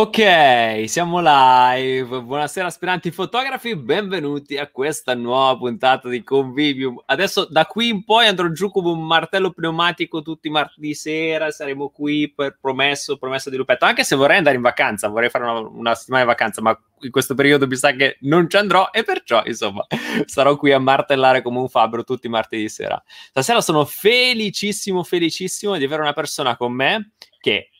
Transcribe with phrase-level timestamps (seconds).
[0.00, 2.22] Ok, siamo live.
[2.22, 7.02] Buonasera aspiranti fotografi, benvenuti a questa nuova puntata di Convivium.
[7.04, 11.50] Adesso da qui in poi andrò giù come un martello pneumatico tutti i martedì sera,
[11.50, 15.42] saremo qui per promesso, promesso di lupetto, anche se vorrei andare in vacanza, vorrei fare
[15.42, 18.90] una, una settimana di vacanza, ma in questo periodo mi sa che non ci andrò
[18.92, 19.84] e perciò, insomma,
[20.26, 23.02] sarò qui a martellare come un fabbro tutti i martedì sera.
[23.30, 27.70] Stasera sono felicissimo, felicissimo di avere una persona con me che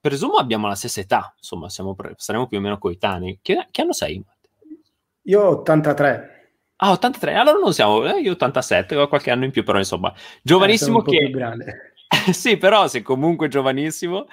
[0.00, 3.38] presumo abbiamo la stessa età, insomma, pre- saremo più o meno coetanei.
[3.42, 4.22] Che, che anno sei?
[5.22, 6.38] Io 83.
[6.82, 10.12] Ah, 83, allora non siamo, eh, io 87, ho qualche anno in più, però insomma,
[10.42, 12.32] giovanissimo eh, che...
[12.32, 14.26] sì, però sei comunque giovanissimo,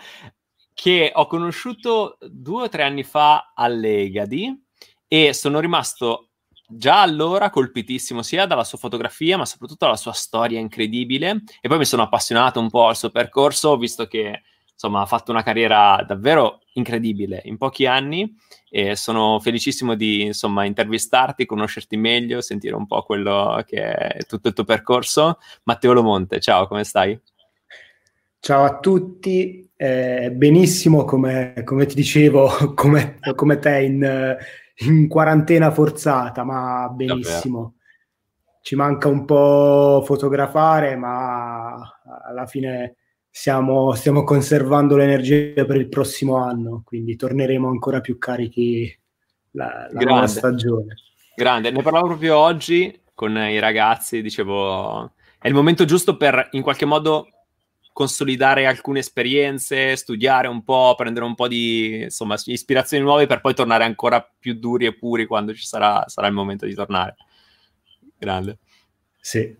[0.74, 4.66] che ho conosciuto due o tre anni fa all'Egadi
[5.08, 6.30] e sono rimasto
[6.70, 11.78] già allora colpitissimo sia dalla sua fotografia, ma soprattutto dalla sua storia incredibile e poi
[11.78, 14.44] mi sono appassionato un po' al suo percorso, visto che
[14.78, 18.32] insomma, ha fatto una carriera davvero incredibile in pochi anni
[18.70, 24.50] e sono felicissimo di insomma, intervistarti, conoscerti meglio, sentire un po' quello che è tutto
[24.50, 25.40] il tuo percorso.
[25.64, 27.20] Matteo Lomonte, ciao, come stai?
[28.40, 34.38] Ciao a tutti, eh, benissimo come, come, ti dicevo, come, come te in,
[34.88, 37.58] in, quarantena forzata, ma benissimo.
[37.58, 37.76] Davvero.
[38.62, 42.98] Ci manca un po' fotografare, ma alla fine
[43.38, 48.92] stiamo, stiamo conservando l'energia per il prossimo anno, quindi torneremo ancora più carichi
[49.52, 50.96] la, la nuova stagione.
[51.36, 56.64] Grande, ne parlavo proprio oggi con i ragazzi, dicevo, è il momento giusto per in
[56.64, 57.28] qualche modo
[57.94, 63.54] consolidare alcune esperienze, studiare un po', prendere un po' di insomma, ispirazioni nuove per poi
[63.54, 67.16] tornare ancora più duri e puri quando ci sarà, sarà il momento di tornare.
[68.18, 68.58] Grande.
[69.20, 69.56] Sì,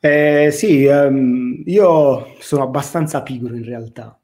[0.00, 4.16] eh, sì, um, io sono abbastanza pigro in realtà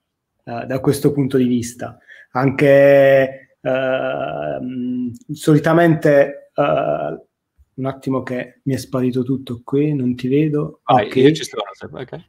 [0.44, 1.98] uh, da questo punto di vista.
[2.32, 7.26] Anche uh, solitamente uh,
[7.74, 10.80] un attimo che mi è sparito tutto qui, non ti vedo.
[10.84, 11.22] Ah, okay.
[11.22, 11.58] io ci sto,
[11.90, 12.20] ok.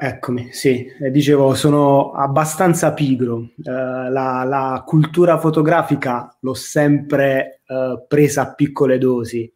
[0.00, 3.50] eccomi, sì, dicevo, sono abbastanza pigro.
[3.62, 7.60] La, la, cultura fotografica l'ho sempre
[8.08, 9.52] presa a piccole dosi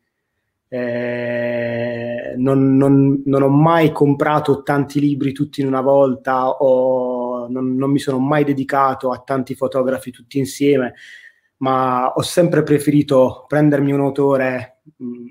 [0.73, 7.75] eh, non, non, non, ho mai comprato tanti libri tutti in una volta o non,
[7.75, 10.95] non, mi sono mai dedicato a tanti fotografi tutti insieme,
[11.57, 15.27] ma ho sempre preferito prendermi un autore mm,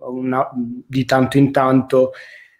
[0.00, 2.12] una, di tanto in tanto,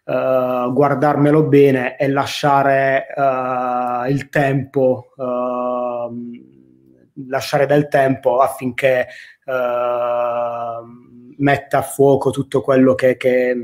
[0.04, 6.10] uh, guardarmelo bene e lasciare uh, il tempo, uh,
[7.26, 9.08] lasciare del tempo affinché
[11.38, 13.56] metta a fuoco tutto quello che, che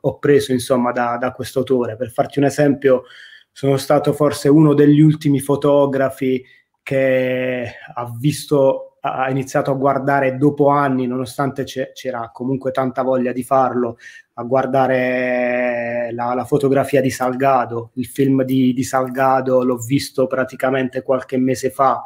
[0.00, 1.96] ho preso insomma da, da questo autore.
[1.96, 3.04] Per farti un esempio,
[3.52, 6.44] sono stato forse uno degli ultimi fotografi
[6.82, 13.42] che ha visto, ha iniziato a guardare dopo anni, nonostante c'era comunque tanta voglia di
[13.42, 13.98] farlo,
[14.34, 21.02] a guardare la, la fotografia di Salgado, il film di, di, Salgado l'ho visto praticamente
[21.02, 22.04] qualche mese fa.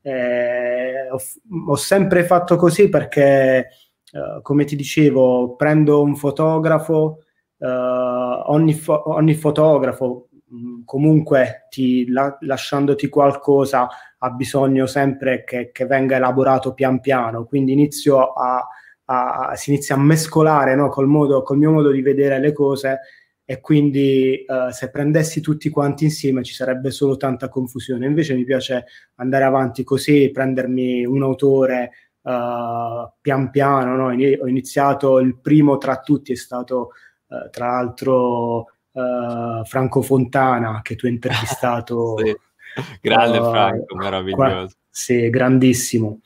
[0.00, 1.20] Eh, ho,
[1.66, 3.68] ho sempre fatto così perché
[4.12, 7.22] eh, come ti dicevo, prendo un fotografo,
[7.58, 15.44] uh, ogni, fo- ogni, fotografo mh, mm, comunque ti, la- lasciandoti qualcosa ha bisogno sempre
[15.44, 18.66] che, che, venga elaborato pian piano, quindi inizio a,
[19.04, 23.00] a, si inizia a mescolare no, col, modo, col mio modo di vedere le cose
[23.44, 28.06] e quindi uh, se prendessi tutti quanti insieme ci sarebbe solo tanta confusione.
[28.06, 28.84] Invece mi piace
[29.16, 31.90] andare avanti così, prendermi un autore,
[32.22, 34.06] uh, pian piano, no?
[34.06, 36.90] ho iniziato, il primo tra tutti è stato
[37.26, 42.16] uh, tra l'altro uh, Franco Fontana che tu hai intervistato.
[42.24, 42.36] sì.
[43.00, 44.36] Grande Franco, meraviglioso.
[44.36, 46.20] Qua, sì, grandissimo.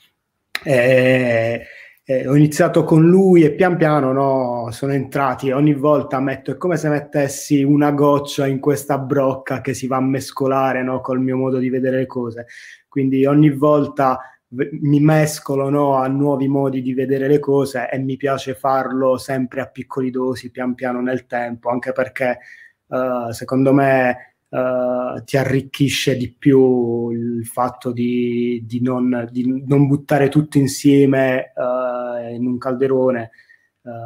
[0.65, 1.67] E,
[2.05, 6.57] eh, ho iniziato con lui e pian piano no, sono entrati ogni volta metto, è
[6.57, 11.21] come se mettessi una goccia in questa brocca che si va a mescolare no, col
[11.21, 12.47] mio modo di vedere le cose.
[12.89, 14.19] Quindi ogni volta
[14.53, 19.63] mi mescolo no, a nuovi modi di vedere le cose e mi piace farlo sempre
[19.63, 22.39] a piccoli dosi, pian piano nel tempo, anche perché
[22.89, 29.87] uh, secondo me uh, ti arricchisce di più il fatto di, di, non, di non,
[29.87, 33.31] buttare tutto insieme uh, in un calderone.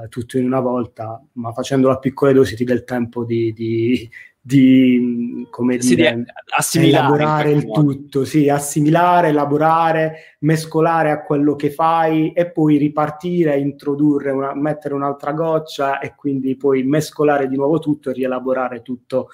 [0.09, 4.09] tutto in una volta, ma facendolo a piccole dosi ti dà il tempo di, di,
[4.47, 6.25] di come sì, dire,
[6.75, 7.81] elaborare il modo.
[7.81, 14.95] tutto, sì, assimilare, elaborare, mescolare a quello che fai e poi ripartire, introdurre, una, mettere
[14.95, 19.31] un'altra goccia e quindi poi mescolare di nuovo tutto e rielaborare tutto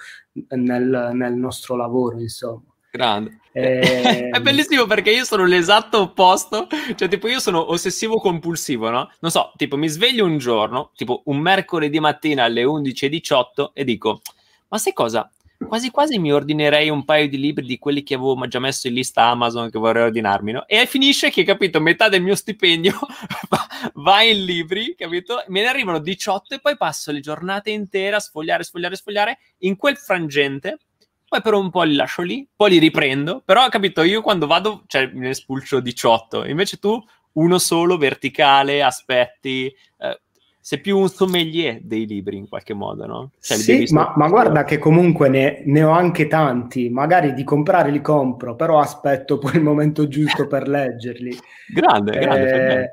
[0.47, 2.63] nel, nel nostro lavoro, insomma.
[2.89, 3.37] Grande.
[3.51, 4.29] Eh...
[4.33, 9.11] È bellissimo perché io sono l'esatto opposto, cioè tipo io sono ossessivo compulsivo, no?
[9.19, 14.21] Non so, tipo mi sveglio un giorno, tipo un mercoledì mattina alle 11.18 e dico,
[14.73, 15.31] ma sai cosa?
[15.67, 18.95] quasi quasi mi ordinerei un paio di libri di quelli che avevo già messo in
[18.95, 20.67] lista Amazon che vorrei ordinarmi, no?
[20.67, 22.93] E finisce che, capito, metà del mio stipendio
[23.93, 25.43] va, in libri, capito?
[25.47, 29.37] Me ne arrivano 18 e poi passo le giornate intere a sfogliare, sfogliare, sfogliare.
[29.59, 30.79] In quel frangente,
[31.29, 33.41] poi per un po' li lascio lì, poi li riprendo.
[33.45, 36.45] Però, capito, io quando vado, cioè, me ne spulcio 18.
[36.45, 37.01] Invece tu,
[37.33, 39.73] uno solo, verticale, aspetti...
[39.97, 40.17] Eh,
[40.63, 43.31] sei più un sommelier dei libri in qualche modo, no?
[43.41, 47.91] Cioè, sì, ma, ma, guarda che comunque ne, ne, ho anche tanti, magari di comprare
[47.91, 51.37] li compro, però aspetto poi il momento giusto per leggerli.
[52.17, 52.91] grande, grande.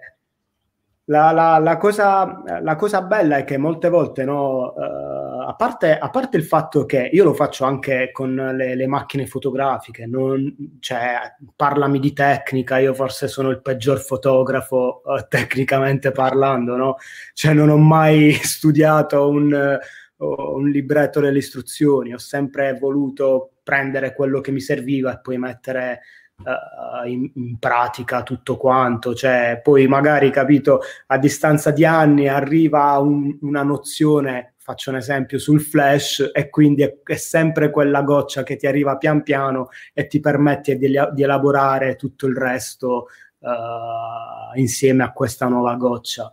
[1.10, 5.98] La, la, la, cosa, la, cosa, bella è che molte volte, no, uh, a, parte,
[5.98, 10.78] a, parte, il fatto che io lo faccio anche con le, le macchine fotografiche, non,
[10.78, 16.94] cioè, parlami di tecnica, io forse sono il peggior fotografo uh, tecnicamente parlando, no?
[17.32, 19.80] Cioè non ho mai studiato un,
[20.16, 25.38] uh, un libretto delle istruzioni, ho sempre voluto prendere quello che mi serviva e poi
[25.38, 26.02] mettere
[26.44, 32.98] uh, in, in, pratica tutto quanto, cioè poi magari capito a distanza di anni arriva
[32.98, 38.42] un, una nozione, faccio un esempio sul flash e quindi è, è, sempre quella goccia
[38.42, 43.08] che ti arriva pian piano e ti permette di, di elaborare tutto il resto
[43.38, 46.32] uh, insieme a questa nuova goccia.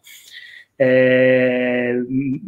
[0.79, 2.05] Eh,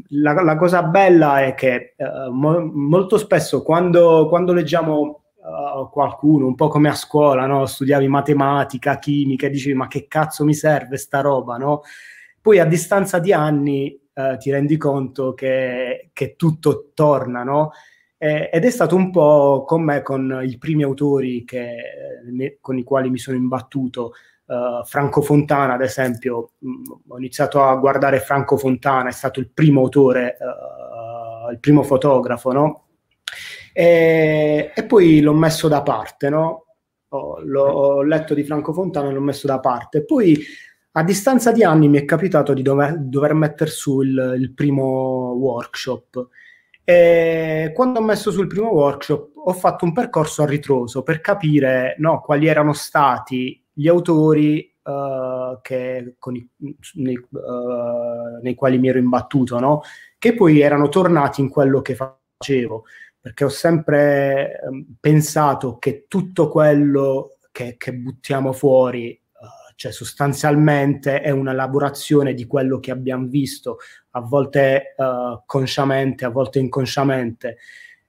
[0.09, 6.47] la, la, cosa bella è che uh, mo- molto spesso quando, quando leggiamo uh, qualcuno,
[6.47, 7.65] un po' come a scuola, no?
[7.65, 11.81] studiavi matematica, chimica e dicevi ma che cazzo mi serve sta roba, no?
[12.41, 17.71] Poi a distanza di anni uh, ti rendi conto che, che tutto torna, no?
[18.21, 21.74] Eh, ed è stato un po' con me, con i primi autori che,
[22.30, 24.12] ne, con i quali mi sono imbattuto.
[24.45, 29.39] Uh, Franco Fontana, ad esempio, mh, mm, ho iniziato a guardare Franco Fontana, è stato
[29.39, 32.88] il primo autore, uh, il primo fotografo, no?
[33.79, 36.65] E, e poi l'ho messo da parte, no?
[37.11, 40.03] Ho, ho letto di Franco Fontana e l'ho messo da parte.
[40.03, 40.37] Poi
[40.91, 45.31] a distanza di anni mi è capitato di dover, dover mettere su il, il, primo
[45.39, 46.27] workshop.
[46.83, 51.95] E quando ho messo sul primo workshop ho fatto un percorso a ritroso per capire
[51.99, 56.49] no, quali erano stati gli autori uh, che, i,
[56.95, 59.83] nei, uh, nei, quali mi ero imbattuto, no?
[60.17, 62.83] che poi erano tornati in quello che facevo
[63.21, 71.21] perché ho sempre eh, pensato che tutto quello che, che buttiamo fuori, uh, cioè sostanzialmente
[71.21, 73.80] è una elaborazione di quello che abbiamo visto,
[74.12, 77.57] a volte uh, consciamente, a volte inconsciamente.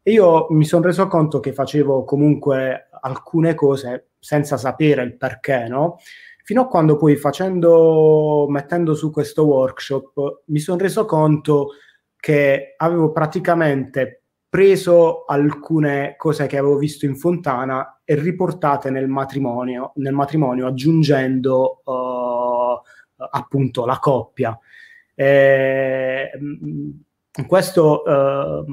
[0.02, 5.66] E io mi sono reso conto che facevo comunque alcune cose senza sapere il perché,
[5.68, 5.98] no?
[6.42, 11.68] Fino a quando poi facendo, mettendo su questo workshop, mi sono reso conto
[12.16, 14.19] che avevo praticamente
[14.50, 21.82] preso alcune cose che avevo visto in Fontana e riportate nel matrimonio, nel matrimonio aggiungendo
[21.84, 22.80] uh,
[23.30, 24.58] appunto la coppia.
[25.14, 26.90] E, mm,
[27.46, 28.64] questo uh,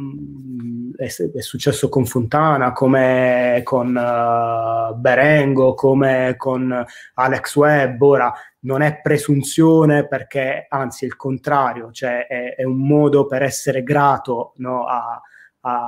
[0.95, 8.01] è, è, successo con Fontana, come con uh, Berengo, come con Alex Webb.
[8.01, 13.43] Ora non è presunzione perché anzi è il contrario, cioè è, è un modo per
[13.43, 15.22] essere grato no, a,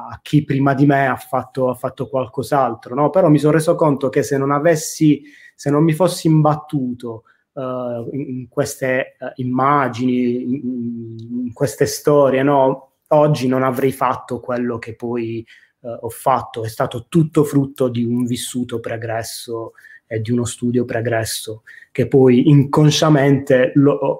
[0.09, 3.09] a chi prima di me ha fatto, ha fatto qualcos'altro, no?
[3.09, 5.23] Però mi sono reso conto che se non avessi,
[5.55, 12.43] se non mi fossi imbattuto uh, in, in, queste uh, immagini, in, in, queste storie,
[12.43, 12.93] no?
[13.09, 15.45] Oggi non avrei fatto quello che poi
[15.79, 19.73] uh, ho fatto, è stato tutto frutto di un vissuto pregresso
[20.05, 24.17] e di uno studio pregresso che poi inconsciamente, lo,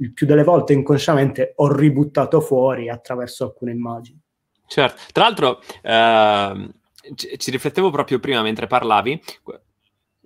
[0.00, 4.20] il più delle volte inconsciamente, ho ributtato fuori attraverso alcune immagini.
[4.66, 6.68] Certo, tra l'altro eh,
[7.14, 9.20] ci, riflettevo proprio prima mentre parlavi,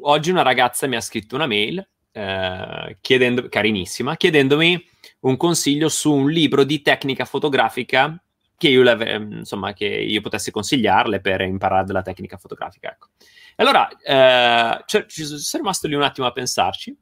[0.00, 4.88] oggi una ragazza mi ha scritto una mail, eh, chiedendo, carinissima, chiedendomi
[5.20, 8.20] un consiglio su un libro di tecnica fotografica
[8.56, 12.90] che io, insomma, che io potessi consigliarle per imparare della tecnica fotografica.
[12.90, 13.09] Ecco.
[13.56, 16.94] Allora, eh, ci sono rimasto lì un attimo a pensarci.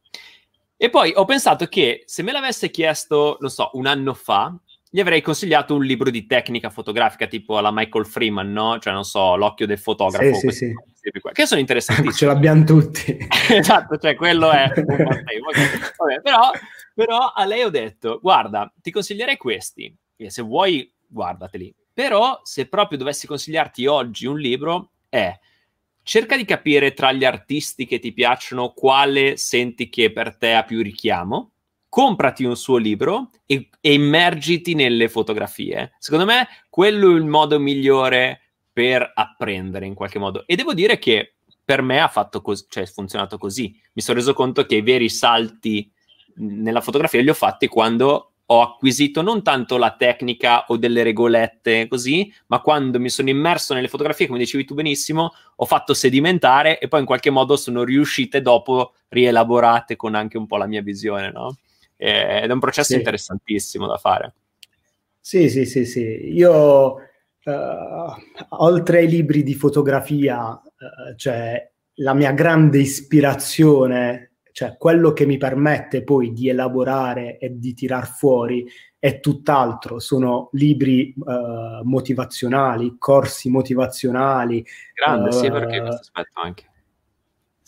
[0.77, 4.57] E poi ho pensato che se me l'avesse chiesto, non so, un anno fa,
[4.91, 8.79] gli avrei consigliato un libro di tecnica fotografica tipo alla Michael Freeman, no?
[8.79, 10.35] Cioè, non so, l'occhio del fotografo.
[10.35, 10.75] Sì, sì, sì.
[11.33, 12.13] Che sono interessantissimi.
[12.17, 13.17] Ce l'abbiamo tutti.
[13.51, 16.51] esatto, cioè quello è Vabbè, però,
[16.95, 19.95] però a lei ho detto, guarda, ti consiglierei questi.
[20.27, 21.75] Se vuoi, guardateli.
[21.93, 25.37] Però se proprio dovessi consigliarti oggi un libro, è
[26.03, 30.63] cerca di capire tra gli artisti che ti piacciono quale senti che per te ha
[30.63, 31.51] più richiamo,
[31.99, 35.95] comprati un suo libro e, e immergiti nelle fotografie.
[35.99, 40.45] Secondo me quello è il modo migliore per apprendere in qualche modo.
[40.47, 43.77] E devo dire che per me ha fatto cos- cioè, funzionato così.
[43.95, 45.91] Mi sono reso conto che i veri salti
[46.37, 51.89] nella fotografia li ho fatti quando ho acquisito non tanto la tecnica o delle regolette
[51.89, 56.79] così, ma quando mi sono immerso nelle fotografie, come dicevi tu benissimo, ho fatto sedimentare
[56.79, 60.81] e poi in qualche modo sono riuscite dopo rielaborate con anche un po' la mia
[60.81, 61.57] visione, no?
[61.99, 62.97] Ed è un processo sì.
[62.97, 64.35] interessantissimo da fare.
[65.21, 66.33] Sì, sì, sì, sì.
[66.33, 67.01] Io, uh,
[68.51, 74.29] oltre ai libri di fotografia, uh, cioè la mia grande ispirazione
[74.59, 78.67] cioè quello che mi permette poi di elaborare e di tirar fuori
[78.99, 84.67] è tutt'altro, sono libri uh, motivazionali, corsi motivazionali.
[84.93, 86.65] Grande, sì, perché questo aspetto anche.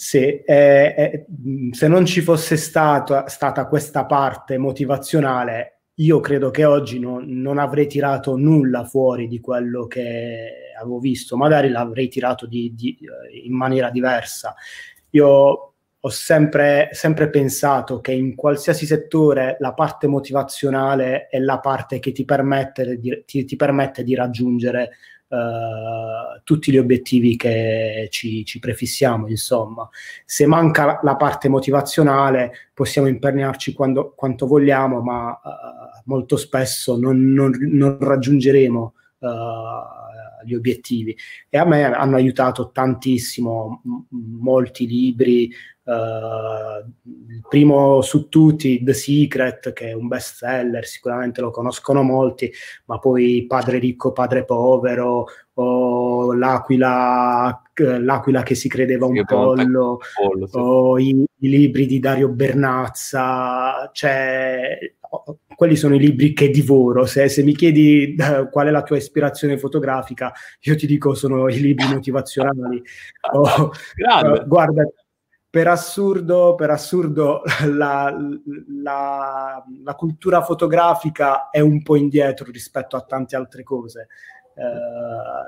[0.02, 1.26] Se, eh, eh,
[1.72, 7.58] se non ci fosse stato, stata questa parte motivazionale, io credo che oggi non, non,
[7.58, 12.96] avrei tirato nulla fuori di quello che avevo visto, magari l'avrei tirato di, di,
[13.44, 14.54] in maniera diversa.
[15.10, 21.98] Io ho sempre, sempre, pensato che in qualsiasi settore la parte motivazionale è la parte
[21.98, 24.92] che ti permette di, ti, ti permette di raggiungere
[25.30, 29.28] uh, tutti gli obiettivi che ci, ci, prefissiamo.
[29.28, 29.88] Insomma,
[30.24, 37.32] se manca la parte motivazionale possiamo impegnarci quando, quanto vogliamo, ma uh, molto spesso non,
[37.32, 38.94] non, non raggiungeremo.
[39.18, 39.98] Uh,
[40.42, 41.14] gli obiettivi
[41.50, 43.98] e a me hanno aiutato tantissimo m-
[44.40, 45.52] molti libri
[45.90, 52.52] il primo su tutti, The Secret, che è un best seller, sicuramente lo conoscono molti,
[52.86, 60.46] ma poi Padre ricco, padre povero, o L'aquila, l'aquila che si credeva un pollo, pollo
[60.46, 60.56] sì.
[60.56, 64.78] o i, i, libri di Dario Bernazza, cioè,
[65.56, 67.04] quelli sono i libri che divoro.
[67.04, 71.48] Se, se mi chiedi uh, qual è la tua ispirazione fotografica, io ti dico sono
[71.48, 72.82] i libri motivazionali.
[73.32, 74.84] o, uh, guarda,
[75.50, 78.16] per assurdo, per assurdo la,
[78.82, 84.06] la, la, cultura fotografica è un po' indietro rispetto a tante altre cose.
[84.54, 84.62] Eh,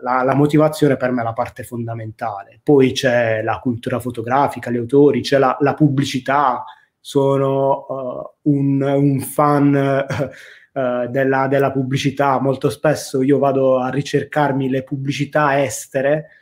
[0.02, 2.58] la, la, motivazione per me è la parte fondamentale.
[2.60, 6.64] Poi c'è la cultura fotografica, gli autori, c'è la, pubblicità.
[6.98, 10.04] Sono uh, un, un, fan
[10.72, 12.40] uh, della, della pubblicità.
[12.40, 16.41] Molto spesso io vado a ricercarmi le pubblicità estere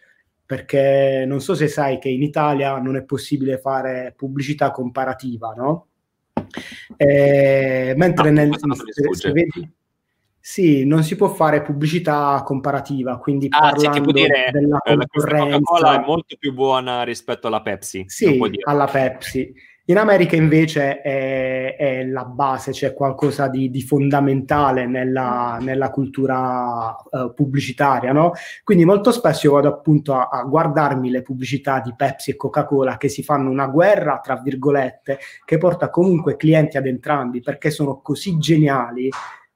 [0.51, 5.87] perché non so se sai che in Italia non è possibile fare pubblicità comparativa, no?
[6.97, 9.71] Eh, mentre no, nel, se, se vedi,
[10.41, 15.47] sì, non si può fare pubblicità comparativa, quindi ah, parlando sì, dire, della eh, concorrenza.
[15.47, 18.03] La Coca-Cola è molto più buona rispetto alla Pepsi.
[18.09, 19.55] Sì, alla Pepsi.
[19.91, 26.95] In America invece è, è la base, c'è qualcosa di, di fondamentale nella, nella cultura
[27.11, 28.31] uh, pubblicitaria, no?
[28.63, 32.99] Quindi molto spesso io vado appunto a, a, guardarmi le pubblicità di Pepsi e Coca-Cola
[32.99, 38.01] che si fanno una guerra, tra virgolette, che porta comunque clienti ad entrambi perché sono
[38.01, 39.11] così geniali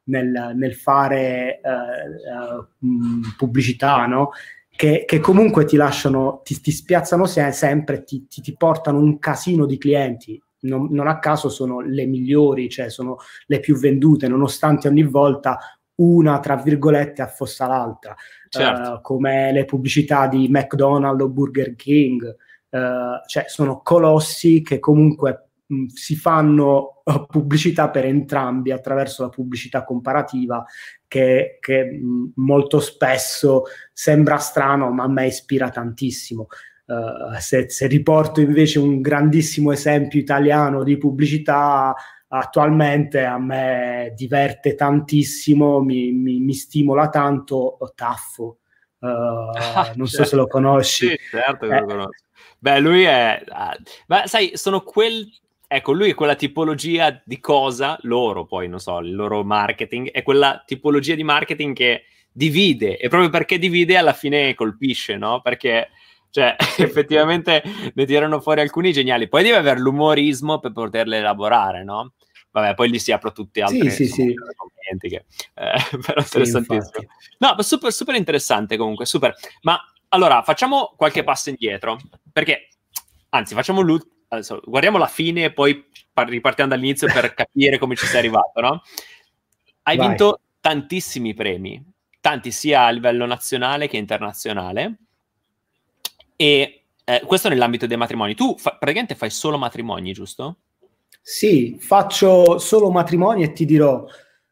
[0.07, 4.31] nel, nel fare uh, uh, pubblicità, no?
[4.77, 9.19] Che, che, comunque ti lasciano, ti, ti spiazzano se, sempre, ti, ti, ti, portano un
[9.19, 10.41] casino di clienti.
[10.65, 15.59] Non, non, a caso sono le migliori, cioè sono le più vendute, nonostante ogni volta
[15.97, 18.17] una, tra virgolette, affossa l'altra,
[18.49, 18.91] certo.
[18.93, 22.37] uh, come le pubblicità di McDonald's o Burger King,
[22.71, 29.29] uh, cioè sono colossi che comunque mh, si fanno uh, pubblicità per entrambi attraverso la
[29.29, 30.65] pubblicità comparativa
[31.07, 36.47] che, che mh, molto spesso sembra strano ma a me ispira tantissimo.
[36.87, 41.95] Uh, se, se, riporto invece un grandissimo esempio italiano di pubblicità
[42.29, 48.59] attualmente a me diverte tantissimo, mi, mi, mi stimola tanto Taffo.
[48.99, 51.09] Uh, non so se lo conosci.
[51.09, 52.25] Sì, certo che eh, lo conosco.
[52.59, 53.43] Beh, lui è...
[54.07, 55.27] Beh, sai, sono quel
[55.75, 60.23] Ecco, lui è quella tipologia di cosa, loro poi, non so, il loro marketing, è
[60.23, 65.41] quella tipologia di marketing che divide e proprio perché divide alla fine colpisce, no?
[65.41, 65.89] Perché,
[66.31, 67.61] cioè, effettivamente
[67.93, 69.27] ne tirano fuori alcuni geniali.
[69.27, 72.13] Poi deve avere l'umorismo per poterle elaborare, no?
[72.53, 74.35] Vabbè, poi gli si apre tutti altri sì, sì, sì.
[75.01, 75.25] che, eh,
[76.07, 77.05] però interessantissimo.
[77.19, 79.35] Sì, no, super, super interessante comunque, super.
[79.63, 79.77] Ma
[80.11, 81.99] allora, facciamo qualche passo indietro,
[82.33, 82.69] perché,
[83.31, 88.07] anzi, facciamo l'ultimo adesso, guardiamo la fine e poi ripartiamo dall'inizio per capire come ci
[88.07, 88.83] sei arrivato, no?
[89.83, 90.09] Hai Vai.
[90.09, 91.83] vinto tantissimi premi,
[92.21, 94.99] tanti sia a livello nazionale che internazionale,
[96.37, 98.35] e eh, questo nell'ambito dei matrimoni.
[98.35, 100.57] Tu fa, praticamente fai solo matrimoni, giusto?
[101.21, 104.05] Sì, faccio solo matrimoni e ti dirò,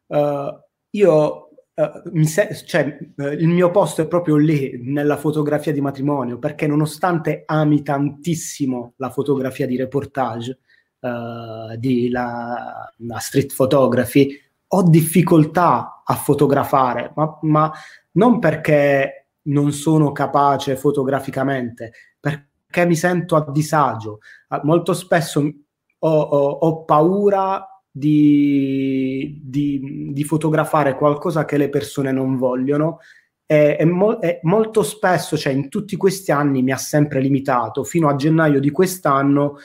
[0.07, 0.59] uh,
[0.91, 6.37] io Uh, se- cioè, uh, il mio posto è proprio lì nella fotografia di matrimonio
[6.37, 10.59] perché nonostante ami tantissimo la fotografia di reportage
[10.99, 17.71] uh, di la, la, street photography ho difficoltà a fotografare ma, ma,
[18.11, 24.19] non perché non sono capace fotograficamente perché mi sento a disagio.
[24.63, 32.37] Molto spesso ho, ho, ho paura di, di, di, fotografare qualcosa che le persone non
[32.37, 32.97] vogliono
[33.45, 37.83] e, e, mo- e, molto spesso, cioè in tutti questi anni mi ha sempre limitato,
[37.83, 39.57] fino a gennaio di quest'anno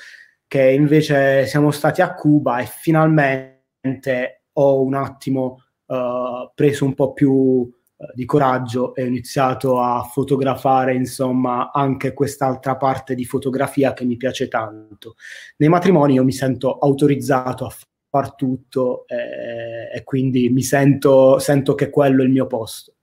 [0.47, 7.15] che invece siamo stati a Cuba e finalmente ho un attimo uh, preso un po'
[7.15, 7.71] più uh,
[8.13, 14.19] di coraggio e ho iniziato a fotografare insomma anche quest'altra parte di fotografia che mi
[14.19, 15.15] piace tanto.
[15.57, 17.71] Nei matrimoni io mi sento autorizzato a
[18.09, 22.95] far tutto eh, e quindi mi sento, sento che quello è il mio posto.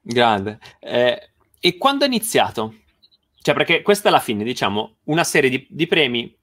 [0.00, 0.58] Grande.
[0.78, 1.30] Eh,
[1.60, 2.74] e quando è iniziato?
[3.40, 6.34] Cioè, perché questa è la fine, diciamo, una serie di, di premi,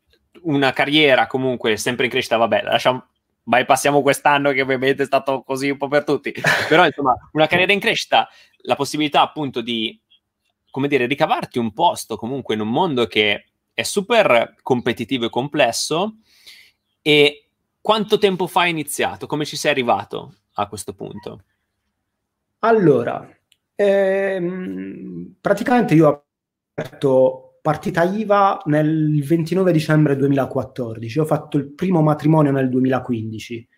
[0.43, 3.07] una carriera comunque sempre in crescita, vabbè, lasciamo,
[3.43, 6.33] bypassiamo quest'anno che ovviamente è stato così un po' per tutti,
[6.67, 8.27] però insomma, una carriera in crescita,
[8.63, 9.99] la possibilità appunto di,
[10.69, 16.17] come dire, ricavarti un posto comunque in un mondo che è super competitivo e complesso
[17.01, 17.46] e
[17.87, 19.27] quanto tempo fa hai iniziato?
[19.27, 21.43] Come ci sei arrivato a questo punto?
[22.59, 23.25] Allora,
[23.75, 26.25] ehm, praticamente io ho
[26.75, 33.69] aperto partita IVA nel 29 dicembre 2014, ho fatto il primo matrimonio nel 2015.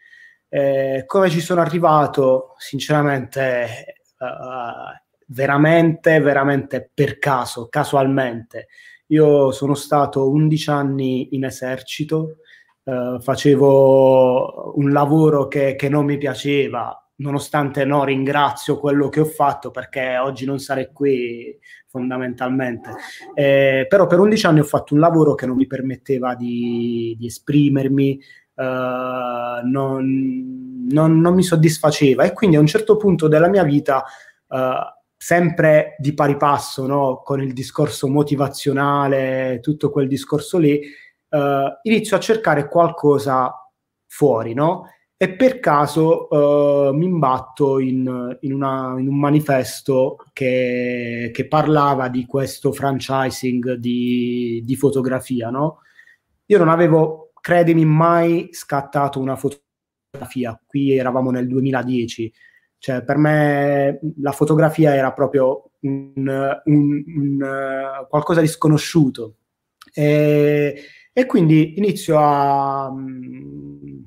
[0.49, 2.55] Eh, come ci sono arrivato?
[2.57, 8.69] Sinceramente, uh, veramente, veramente per caso, casualmente.
[9.09, 12.37] Io sono stato 11 anni in esercito,
[12.89, 19.25] Uh, facevo un lavoro che, che, non mi piaceva, nonostante no, ringrazio quello che ho
[19.25, 21.55] fatto perché oggi non sarei qui
[21.87, 22.91] fondamentalmente.
[23.33, 27.25] Eh, però per 11 anni ho fatto un lavoro che non mi permetteva di, di
[27.25, 28.19] esprimermi,
[28.55, 34.03] uh, non, non, non, mi soddisfaceva e quindi a un certo punto della mia vita,
[34.47, 34.57] uh,
[35.17, 40.81] sempre di pari passo no, con il discorso motivazionale, tutto quel discorso lì,
[41.29, 43.53] uh, inizio a cercare qualcosa
[44.07, 44.89] fuori, no?
[45.21, 52.07] E per caso uh, mi imbatto in, in, una, in un manifesto che, che, parlava
[52.07, 55.79] di questo franchising di, di fotografia, no?
[56.45, 60.59] Io non avevo, credimi, mai scattato una fotografia.
[60.65, 62.33] Qui eravamo nel 2010.
[62.77, 69.35] Cioè, per me la fotografia era proprio un, un, un, qualcosa di sconosciuto.
[69.93, 73.99] E, e quindi inizio a, mm,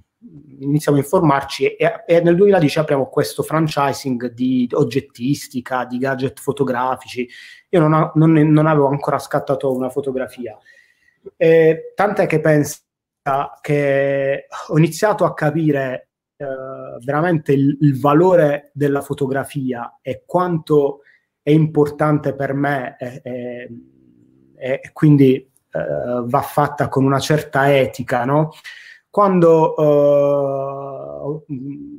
[0.61, 7.29] iniziamo a informarci e, e, nel 2010 apriamo questo franchising di oggettistica, di gadget fotografici.
[7.71, 10.57] Io non, ha, non, non avevo ancora scattato una fotografia.
[11.37, 12.79] E, tant'è che pensa
[13.61, 16.47] che ho iniziato a capire eh,
[17.05, 21.01] veramente il, il, valore della fotografia e quanto
[21.41, 23.69] è importante per me e,
[24.57, 28.53] e quindi eh, va fatta con una certa etica, no?
[29.09, 31.43] Quando, eh,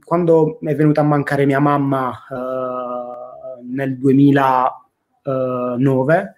[0.03, 6.35] quando, è venuta a mancare mia mamma eh, nel 2009,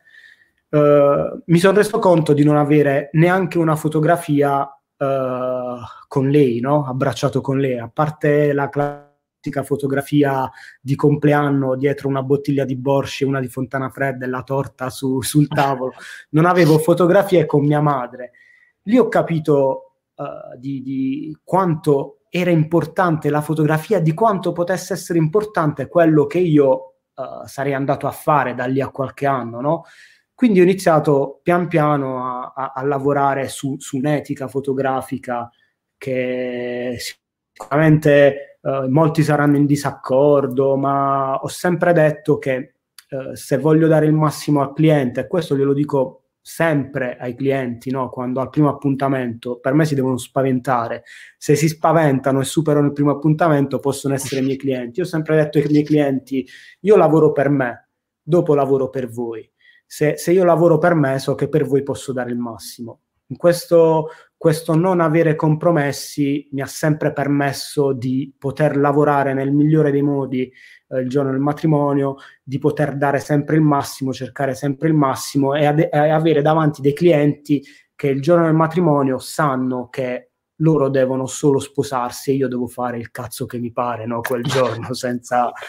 [0.70, 5.76] eh, mi sono reso conto di non avere neanche una fotografia eh,
[6.08, 6.86] con lei, no?
[6.88, 9.05] abbracciato con lei, a parte la classica
[9.46, 10.50] classica fotografia
[10.82, 15.22] di compleanno dietro una bottiglia di Borsche, una di Fontana Fredda e la torta su,
[15.22, 15.94] sul tavolo.
[16.32, 18.32] Non avevo fotografie con mia madre.
[18.84, 25.20] Lì ho capito uh, di, di quanto era importante la fotografia, di quanto potesse essere
[25.20, 29.84] importante quello che io uh, sarei andato a fare da lì a qualche anno, no?
[30.34, 35.50] Quindi ho iniziato pian piano a, a, a lavorare su, su, un'etica fotografica
[35.98, 36.98] che
[37.56, 42.74] sicuramente Uh, molti saranno in disaccordo, ma ho sempre detto che
[43.12, 47.92] uh, se voglio dare il massimo al cliente, e questo glielo dico sempre ai clienti,
[47.92, 48.10] no?
[48.10, 51.04] quando al primo appuntamento, per me si devono spaventare.
[51.38, 55.00] Se si spaventano e superano il primo appuntamento, possono essere miei clienti.
[55.00, 56.44] Io ho sempre detto ai miei clienti,
[56.80, 59.48] io lavoro per me, dopo lavoro per voi.
[59.86, 63.02] Se, se io lavoro per me, so che per voi posso dare il massimo.
[63.36, 70.04] Questo, questo non avere compromessi mi ha sempre permesso di poter lavorare nel migliore dei
[70.04, 70.52] modi
[70.90, 75.56] eh, il giorno del matrimonio, di poter dare sempre il massimo, cercare sempre il massimo
[75.56, 77.64] e, ad- e avere davanti dei clienti
[77.96, 82.98] che il giorno del matrimonio sanno che loro devono solo sposarsi e io devo fare
[82.98, 84.22] il cazzo che mi pare no?
[84.22, 85.52] quel giorno senza...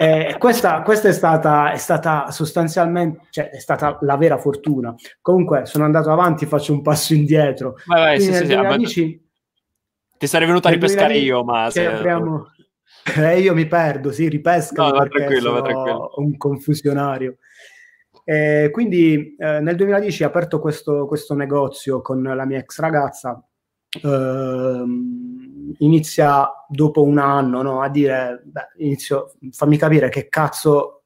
[0.00, 4.94] Eh, questa, questa è, stata, è stata sostanzialmente cioè, è stata la vera fortuna.
[5.20, 7.74] Comunque sono andato avanti, faccio un passo indietro.
[7.84, 9.28] Vai, vai, sì, sì, 2010,
[10.18, 11.86] ti sarei venuto a ripescare io, ma se...
[11.86, 12.52] apriamo...
[13.16, 16.12] eh, io mi perdo, sì, ripesco no, va tranquillo, va tranquillo.
[16.16, 17.38] un confusionario.
[18.24, 23.42] Eh, quindi eh, nel 2010 ho aperto questo, questo, negozio con la mia ex ragazza.
[23.90, 24.84] Eh,
[25.78, 31.04] inizia dopo un anno no, a dire: beh, inizio, fammi capire che cazzo,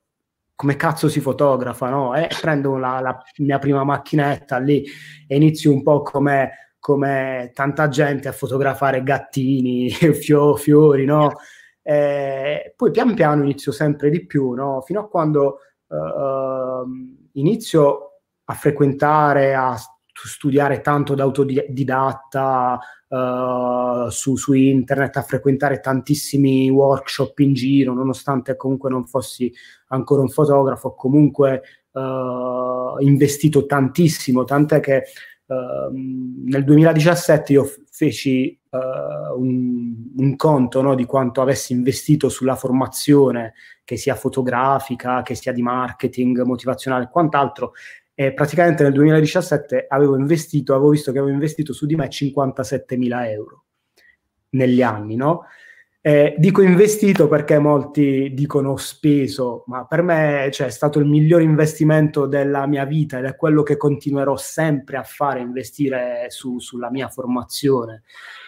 [0.55, 1.89] come cazzo si fotografa.
[1.89, 2.15] No?
[2.15, 4.85] E prendo la, la mia prima macchinetta lì
[5.27, 11.33] e inizio un po' come, come tanta gente a fotografare gattini, fio, fiori, no?
[11.83, 14.83] E poi pian piano inizio sempre di più, no?
[14.83, 16.87] fino a quando uh,
[17.33, 19.77] inizio a frequentare, a
[20.29, 28.57] studiare tanto da autodidatta uh, su, su, internet, a frequentare tantissimi workshop in giro, nonostante
[28.57, 29.53] comunque non fossi
[29.89, 35.05] ancora un fotografo, comunque uh, investito tantissimo, tant'è che
[35.47, 42.57] uh, nel 2017 io feci uh, un, un, conto no, di quanto avessi investito sulla
[42.57, 43.55] formazione,
[43.85, 47.73] che sia fotografica, che sia di marketing, motivazionale e quant'altro.
[48.15, 53.31] E praticamente nel 2017 avevo investito, avevo visto che avevo investito su di me 57.000
[53.31, 53.65] euro
[54.51, 55.45] negli anni, no?
[56.05, 61.41] Eh, dico investito perché molti dicono speso, ma per me cioè, è stato il miglior
[61.43, 66.91] investimento della mia vita ed è quello che continuerò sempre a fare, investire su, sulla
[66.91, 68.03] mia formazione,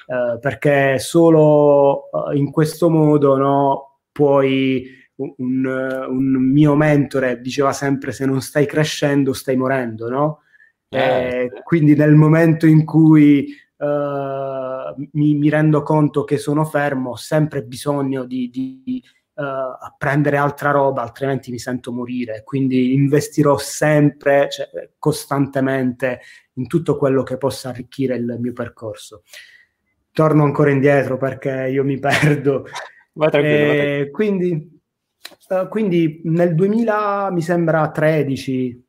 [0.08, 8.12] eh, perché solo eh, in questo modo no, puoi, un, un, mio mentore diceva sempre
[8.12, 10.42] se non stai crescendo stai morendo, no?
[10.88, 17.16] Eh, quindi nel momento in cui uh, mi, mi, rendo conto che sono fermo, ho
[17.16, 19.02] sempre bisogno di, di
[19.34, 22.42] uh, prendere altra roba, altrimenti mi sento morire.
[22.44, 26.20] Quindi investirò sempre, cioè, costantemente
[26.54, 29.22] in tutto quello che possa arricchire il mio percorso.
[30.12, 32.66] Torno ancora indietro perché io mi perdo.
[33.16, 34.10] Va tranquillo, eh, va tranquillo.
[34.10, 34.73] Quindi,
[35.48, 38.84] uh, quindi nel 2000 mi sembra 13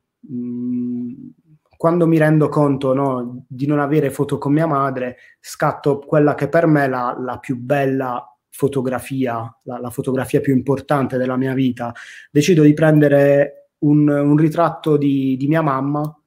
[1.77, 6.47] quando mi rendo conto no, di non avere foto con mia madre, scatto quella che
[6.47, 11.53] per me è la, la più bella fotografia, la, la, fotografia più importante della mia
[11.53, 11.93] vita.
[12.31, 16.17] Decido di prendere un, un ritratto di, di, mia mamma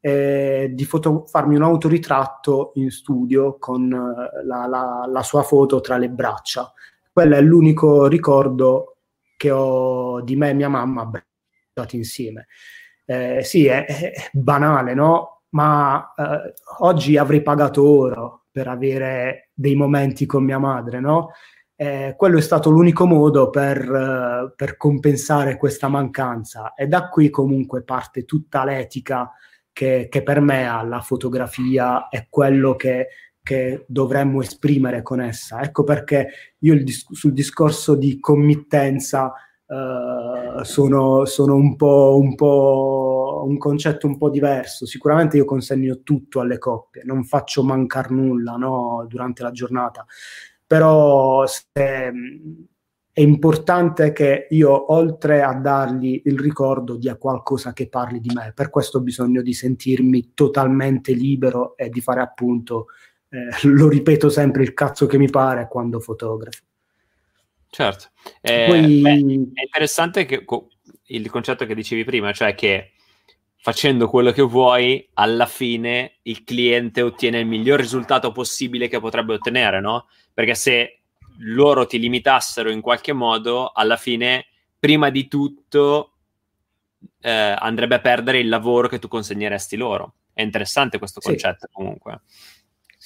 [0.00, 5.96] e di foto, farmi un autoritratto in studio con eh, la, la sua foto tra
[5.96, 6.72] le braccia.
[7.12, 8.95] Quello è l'unico ricordo
[9.36, 12.46] che ho di me e mia mamma abbracciati insieme
[13.06, 15.42] eh, sì, è, è, banale, no?
[15.50, 21.30] Ma eh, oggi avrei pagato oro per avere dei momenti con mia madre, no?
[21.76, 27.28] Eh, quello è stato l'unico modo per, uh, per, compensare questa mancanza e da qui
[27.28, 29.30] comunque parte tutta l'etica
[29.72, 33.08] che, che per me ha la fotografia è quello che,
[33.46, 35.60] che, dovremmo esprimere con essa.
[35.60, 36.28] Ecco perché
[36.58, 39.32] io dis- sul discorso di committenza
[39.66, 44.84] uh, sono, sono un, po', un, po', un concetto un po' diverso.
[44.84, 50.04] Sicuramente io consegno tutto alle coppie, non faccio mancare nulla no, durante la giornata,
[50.66, 52.12] però se,
[53.16, 58.52] è importante che io, oltre a dargli il ricordo, dia qualcosa che parli di me.
[58.54, 62.88] Per questo ho bisogno di sentirmi totalmente libero e di fare appunto,
[63.28, 66.62] eh, lo ripeto sempre, il cazzo che mi pare quando fotografo.
[67.68, 68.06] Certo,
[68.40, 69.00] eh, Poi...
[69.00, 69.10] beh,
[69.54, 70.70] è interessante che, co-
[71.06, 72.92] il concetto che dicevi prima, cioè che
[73.66, 79.34] facendo quello che vuoi, alla fine il cliente ottiene il miglior risultato possibile che potrebbe
[79.34, 80.06] ottenere, no?
[80.32, 81.00] Perché se
[81.38, 84.46] loro ti limitassero in qualche modo, alla fine,
[84.78, 86.12] prima di tutto,
[87.20, 90.14] eh, andrebbe a perdere il lavoro che tu consegneresti loro.
[90.32, 91.72] È interessante questo concetto sì.
[91.72, 92.20] comunque.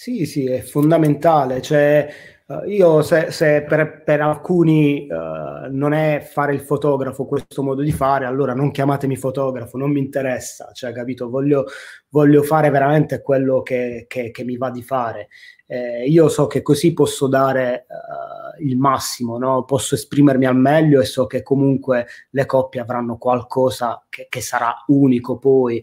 [0.03, 1.61] Sì, sì, è fondamentale.
[1.61, 2.09] Cioè,
[2.51, 7.81] Uh, io se, se per, per, alcuni uh, non è fare il fotografo questo modo
[7.81, 11.31] di fare, allora non chiamatemi fotografo, non mi interessa, cioè capito?
[11.31, 11.67] Voglio,
[12.09, 15.29] voglio fare veramente quello che, che, che mi va di fare.
[15.65, 19.65] Eh, io so che così posso dare uh, il massimo, no?
[19.65, 24.75] posso esprimermi al meglio e so che comunque le coppie avranno qualcosa che, che sarà
[24.89, 25.81] unico poi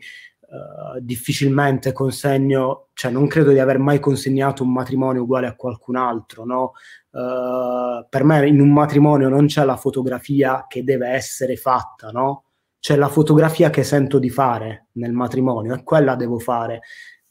[0.47, 5.95] uh, difficilmente consegno, cioè non credo di aver mai consegnato un matrimonio uguale a qualcun
[5.95, 6.71] altro, no?
[7.11, 12.43] Uh, per me in un matrimonio non c'è la fotografia che deve essere fatta, no?
[12.79, 16.81] C'è la fotografia che sento di fare nel matrimonio e quella devo fare.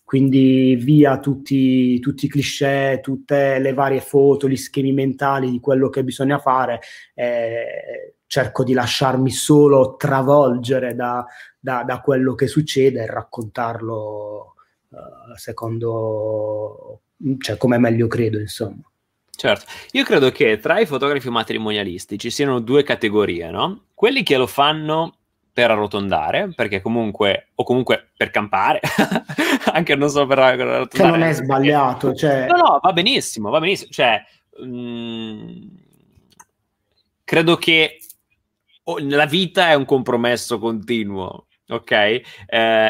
[0.07, 5.88] Quindi via tutti, tutti i cliché, tutte le varie foto, gli schemi mentali di quello
[5.88, 6.81] che bisogna fare.
[7.12, 11.27] Eh, cerco di lasciarmi solo travolgere da,
[11.59, 14.55] da, da quello che succede e raccontarlo
[14.90, 17.01] uh, secondo,
[17.38, 18.88] cioè come meglio credo, insomma.
[19.29, 23.87] Certo, io credo che tra i fotografi matrimonialisti ci siano due categorie, no?
[23.92, 25.15] Quelli che lo fanno
[25.57, 28.79] per arrotondare, perché comunque, o comunque per campare,
[29.73, 30.87] anche non solo per arrotondare.
[30.88, 32.47] Che non è sbagliato, cioè...
[32.47, 34.23] No, no, va benissimo, va benissimo, cioè...
[34.61, 35.66] Mh, mm,
[37.25, 38.01] credo che
[38.99, 41.90] la vita è un compromesso continuo ok?
[41.90, 42.23] Eh,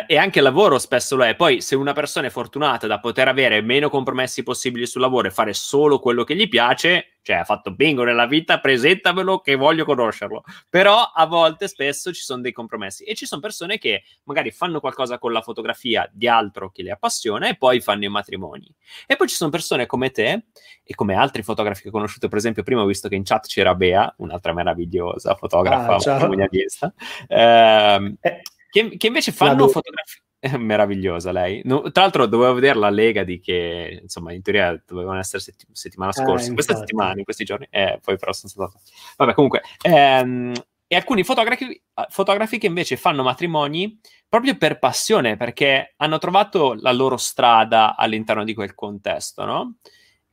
[0.09, 1.37] e anche il lavoro spesso lo è.
[1.37, 5.31] Poi, se una persona è fortunata da poter avere meno compromessi possibili sul lavoro e
[5.31, 9.85] fare solo quello che gli piace, cioè ha fatto bingo nella vita, presentamelo che voglio
[9.85, 10.45] conoscerlo.
[10.71, 14.79] Però a volte, spesso ci sono dei compromessi e ci sono persone che magari fanno
[14.79, 18.73] qualcosa con la fotografia di altro che le appassiona e poi fanno i matrimoni.
[19.09, 20.45] E poi ci sono persone come te
[20.85, 23.49] e come altri fotografi che ho conosciuto, per esempio, prima ho visto che in chat
[23.49, 26.95] c'era Bea, un'altra meravigliosa fotografa ah, matrimonialista.
[27.27, 30.26] Ehm, eh, che, che invece fanno fotografie
[30.59, 31.61] meravigliosa lei.
[31.65, 35.67] No, tra l'altro dovevo vedere la Lega di che, insomma, in teoria dovevano essere setti-
[35.73, 38.81] settimana eh, scorsa, eh, questa settimana, in questi giorni, eh, poi però sono stato...
[39.17, 40.53] Vabbè, comunque, ehm,
[40.87, 46.93] e alcuni fotografi, fotografi che invece fanno matrimoni proprio per passione, perché hanno trovato la
[46.93, 49.77] loro strada all'interno di quel contesto, no?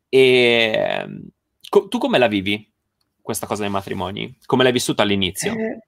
[0.10, 1.28] E ehm,
[1.70, 2.72] co- tu come la vivi,
[3.20, 4.38] questa cosa dei matrimoni?
[4.46, 5.54] Come l'hai vissuta all'inizio?
[5.54, 5.80] Eh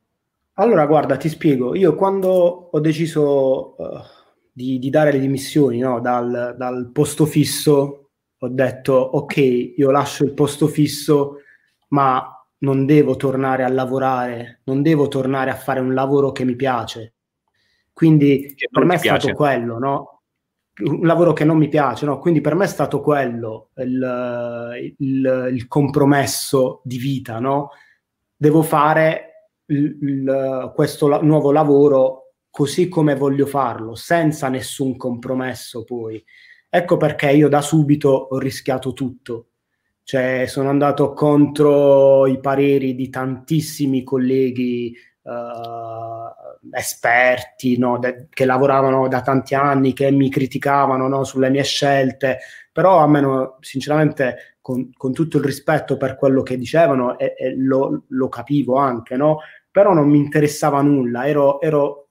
[0.58, 1.76] allora, guarda, ti spiego.
[1.76, 2.30] Io quando
[2.72, 4.00] ho deciso uh,
[4.52, 9.38] di, di, dare le dimissioni no, dal, dal, posto fisso, ho detto, ok,
[9.76, 11.40] io lascio il posto fisso,
[11.90, 16.56] ma non devo tornare a lavorare, non devo tornare a fare un lavoro che mi
[16.56, 17.16] piace.
[17.92, 19.20] Quindi che per me è piace.
[19.20, 20.22] stato quello, no?
[20.84, 22.20] Un lavoro che non mi piace, no?
[22.20, 27.72] Quindi per me è stato quello il, il, il compromesso di vita, no?
[28.36, 29.25] Devo fare
[29.68, 36.24] il, il, questo la, nuovo lavoro così come voglio farlo, senza nessun compromesso poi.
[36.70, 39.50] Ecco perché io da subito ho rischiato tutto.
[40.04, 49.08] Cioè, sono andato contro i pareri di tantissimi colleghi uh, esperti no, de- che lavoravano
[49.08, 52.40] da tanti anni, che mi criticavano no, sulle mie scelte,
[52.72, 57.56] però a me sinceramente con, con, tutto il rispetto per quello che dicevano e, e
[57.56, 59.40] lo, lo, capivo anche, no?
[59.76, 62.08] Però non mi interessava nulla, ero, ero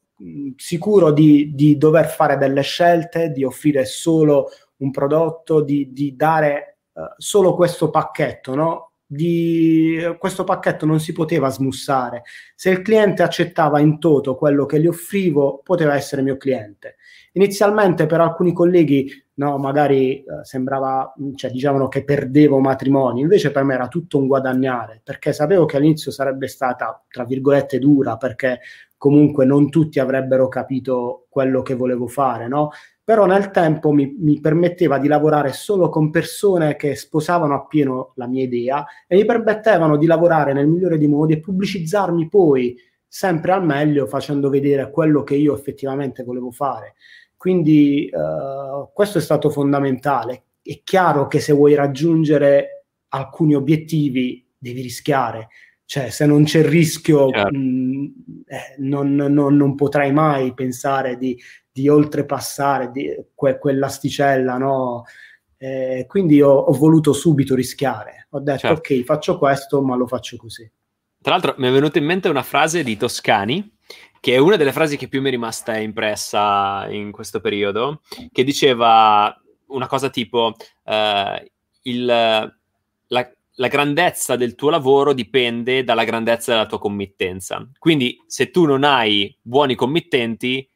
[0.55, 4.51] sicuro di, di, dover fare delle scelte, di offrire solo
[4.81, 8.93] un prodotto, di, di dare uh, solo questo pacchetto, no?
[9.07, 12.23] Di, questo pacchetto non si poteva smussare.
[12.55, 16.97] Se il cliente accettava in toto quello che gli offrivo, poteva essere mio cliente.
[17.33, 23.65] Inizialmente per alcuni colleghi no, magari eh, sembrava, cioè dicevano che perdevo matrimoni, invece per
[23.65, 28.61] me era tutto un guadagnare, perché sapevo che all'inizio sarebbe stata, tra virgolette, dura, perché
[28.97, 32.71] comunque non tutti avrebbero capito quello che volevo fare, no?
[33.05, 38.27] Però nel tempo mi, mi permetteva di lavorare solo con persone che sposavano appieno la
[38.27, 42.75] mia idea e mi permettevano di lavorare nel migliore dei modi e pubblicizzarmi poi
[43.07, 46.95] sempre al meglio facendo vedere quello che io effettivamente volevo fare.
[47.37, 50.45] Quindi uh, questo è stato fondamentale.
[50.63, 55.49] È chiaro che se vuoi raggiungere alcuni obiettivi devi rischiare,
[55.85, 58.13] cioè se non c'è il rischio mh,
[58.47, 61.39] eh, non, non, non, potrai mai pensare di,
[61.75, 65.07] di oltrepassare di, que, quell'asticella, no?
[65.57, 68.29] Eh, quindi ho, ho, voluto subito rischiare.
[68.31, 68.95] Ho detto certo.
[68.95, 70.71] ok, faccio questo, ma lo faccio così.
[71.21, 73.77] Tra l'altro mi è venuta in mente una frase di Toscani
[74.21, 78.45] che è una delle frasi che più mi è rimasta impressa in questo periodo, che
[78.45, 81.47] diceva una cosa tipo uh,
[81.83, 82.53] il, la,
[83.09, 87.69] la, grandezza del tuo lavoro dipende dalla grandezza della tua committenza.
[87.79, 90.67] Quindi se tu non hai buoni committenti,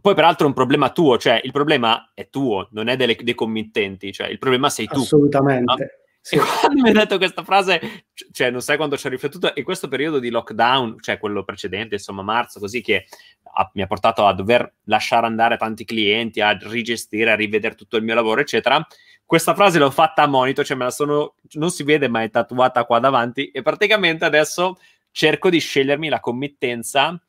[0.00, 3.34] poi peraltro è un problema tuo, cioè il problema è tuo, non è delle, dei
[3.34, 5.00] committenti, cioè il problema sei tu.
[5.00, 5.64] Assolutamente.
[5.64, 5.76] No?
[6.20, 6.34] Sì.
[6.34, 9.62] E quando mi hai detto questa frase, cioè non sai quanto ci ho riflettuto, in
[9.62, 13.06] questo periodo di lockdown, cioè quello precedente, insomma marzo, così che
[13.52, 17.96] ha, mi ha portato a dover lasciare andare tanti clienti, a rigestire, a rivedere tutto
[17.96, 18.84] il mio lavoro, eccetera.
[19.24, 22.30] Questa frase l'ho fatta a monito, cioè me la sono, non si vede ma è
[22.30, 24.78] tatuata qua davanti e praticamente adesso
[25.12, 27.20] cerco di scegliermi la committenza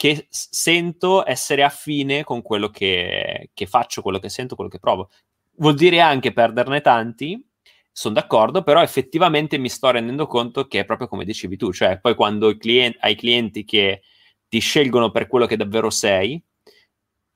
[0.00, 5.10] che sento essere affine con quello che, che faccio, quello che sento, quello che provo.
[5.58, 7.46] Vuol dire anche perderne tanti,
[7.92, 12.00] sono d'accordo, però effettivamente mi sto rendendo conto che è proprio come dicevi tu, cioè
[12.00, 14.00] poi quando client- hai clienti che
[14.48, 16.42] ti scelgono per quello che davvero sei,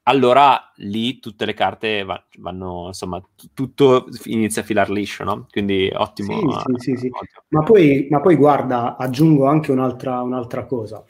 [0.05, 5.47] allora lì tutte le carte va- vanno, insomma, t- tutto inizia a filar liscio, no?
[5.51, 6.61] Quindi ottimo.
[6.63, 7.11] Sì, sì, sì, sì.
[7.49, 11.05] Ma, poi, ma, poi, guarda, aggiungo anche un'altra, un'altra cosa.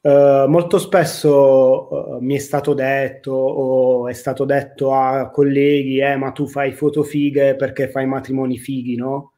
[0.00, 6.16] Uh, molto spesso uh, mi è stato detto o è stato detto a colleghi, eh,
[6.16, 9.32] ma tu fai foto fighe perché fai matrimoni fighi, no?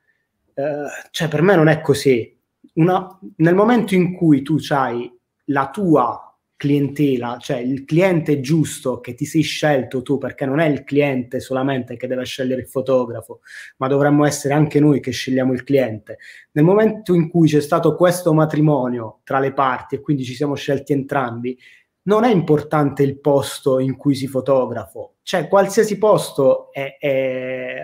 [0.54, 2.36] Uh, cioè, per me non è così.
[2.74, 5.10] Una, nel momento in cui tu hai
[5.46, 6.29] la tua
[6.60, 11.40] clientela, cioè il cliente giusto che ti sei scelto tu, perché non è il cliente
[11.40, 13.40] solamente che deve scegliere il fotografo,
[13.78, 16.18] ma dovremmo essere anche noi che scegliamo il cliente.
[16.52, 20.54] Nel momento in cui c'è stato questo matrimonio tra le parti e quindi ci siamo
[20.54, 21.56] scelti entrambi,
[22.02, 27.80] non è importante il posto in cui si fotografo, cioè qualsiasi posto è, è,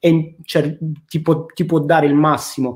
[0.00, 2.74] è, cioè, ti, può, ti può dare il massimo.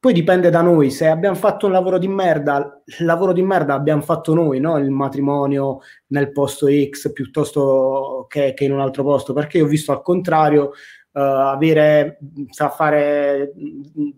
[0.00, 3.74] Poi dipende da noi, se abbiamo fatto un lavoro di merda, il lavoro di merda
[3.74, 4.78] l'abbiamo fatto noi, no?
[4.78, 9.68] il matrimonio nel posto X piuttosto che, che in un altro posto, perché io ho
[9.68, 10.70] visto al contrario
[11.12, 13.52] uh, avere, sa fare,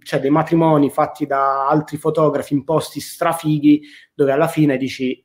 [0.05, 3.83] cioè dei matrimoni fatti da altri fotografi in posti strafighi
[4.15, 5.21] dove alla fine dici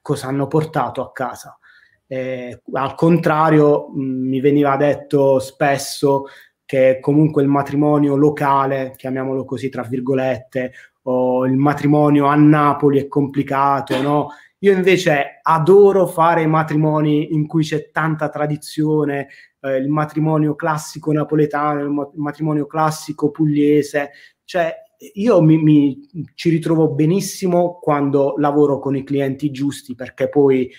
[0.00, 1.58] cosa hanno portato a casa.
[2.06, 6.24] Eh, al contrario, mh, mi veniva detto spesso
[6.68, 10.72] che comunque il matrimonio locale, chiamiamolo così tra virgolette,
[11.04, 14.28] o il matrimonio a Napoli è complicato, no?
[14.58, 19.28] Io invece adoro fare matrimoni in cui c'è tanta tradizione,
[19.62, 24.10] eh, il matrimonio classico napoletano, il matrimonio classico pugliese,
[24.44, 24.74] cioè
[25.14, 30.72] io mi, mi, ci ritrovo benissimo quando lavoro con i clienti giusti perché poi eh,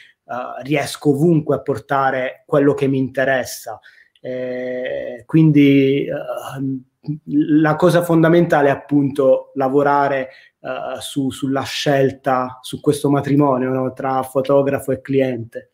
[0.61, 3.79] riesco ovunque a portare quello che mi interessa.
[4.21, 6.81] Eh, quindi uh,
[7.25, 10.29] la cosa fondamentale è appunto lavorare
[10.59, 13.93] uh, su, sulla scelta, su questo matrimonio no?
[13.93, 15.71] tra fotografo e cliente.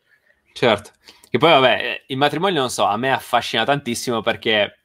[0.52, 0.90] Certo,
[1.28, 4.75] che poi vabbè, il matrimonio non so, a me affascina tantissimo perché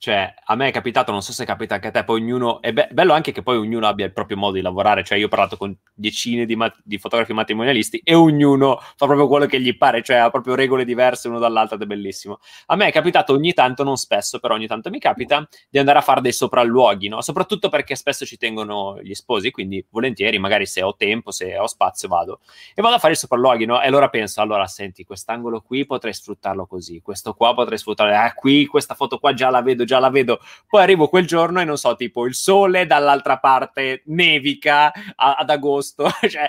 [0.00, 2.72] cioè, a me è capitato, non so se capita anche a te, poi ognuno, è
[2.72, 5.28] be- bello anche che poi ognuno abbia il proprio modo di lavorare, cioè io ho
[5.28, 9.76] parlato con decine di, mat- di, fotografi matrimonialisti e ognuno fa proprio quello che gli
[9.76, 12.38] pare, cioè ha proprio regole diverse uno dall'altro ed è bellissimo.
[12.68, 15.98] A me è capitato ogni tanto, non spesso, però ogni tanto mi capita di andare
[15.98, 17.20] a fare dei sopralluoghi, no?
[17.20, 21.66] Soprattutto perché spesso ci tengono gli sposi, quindi volentieri, magari se ho tempo, se ho
[21.66, 22.40] spazio vado.
[22.74, 23.82] E vado a fare i sopralluoghi, no?
[23.82, 28.32] E allora penso, allora senti, quest'angolo qui potrei sfruttarlo così, questo qua potrei sfruttarlo, ah
[28.32, 30.40] qui questa foto qua già la vedo già la vedo.
[30.68, 35.50] Poi arrivo quel giorno e non so, tipo il sole dall'altra parte nevica a, ad
[35.50, 36.48] agosto, cioè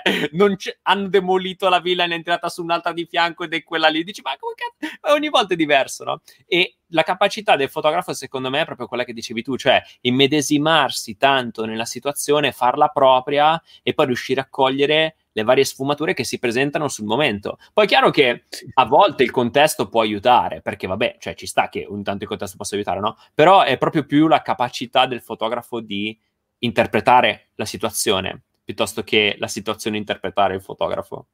[0.82, 4.04] hanno demolito la villa e è entrata su un'altra di fianco ed è quella lì.
[4.04, 5.14] Dici, ma come cazzo?
[5.14, 6.20] Ogni volta è diverso, no?
[6.46, 11.16] E la capacità del fotografo, secondo me, è proprio quella che dicevi tu, cioè immedesimarsi
[11.16, 16.38] tanto nella situazione, farla propria e poi riuscire a cogliere le varie sfumature che si
[16.38, 17.58] presentano sul momento.
[17.72, 21.68] Poi è chiaro che a volte il contesto può aiutare, perché vabbè, cioè ci sta
[21.68, 23.16] che ogni tanto il contesto possa aiutare, no?
[23.34, 26.16] Però è proprio più la capacità del fotografo di
[26.58, 31.26] interpretare la situazione, piuttosto che la situazione interpretare il fotografo.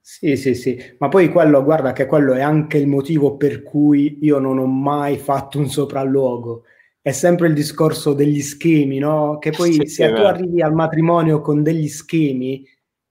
[0.00, 4.18] Sì, sì, sì, ma poi quello, guarda che quello è anche il motivo per cui
[4.22, 6.62] io non ho mai fatto un sopralluogo.
[7.02, 9.38] È sempre il discorso degli schemi, no?
[9.38, 12.64] Che poi sì, se tu arrivi al matrimonio con degli schemi,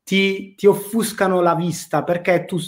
[0.06, 2.60] ti, ti offuscano la vista perché tu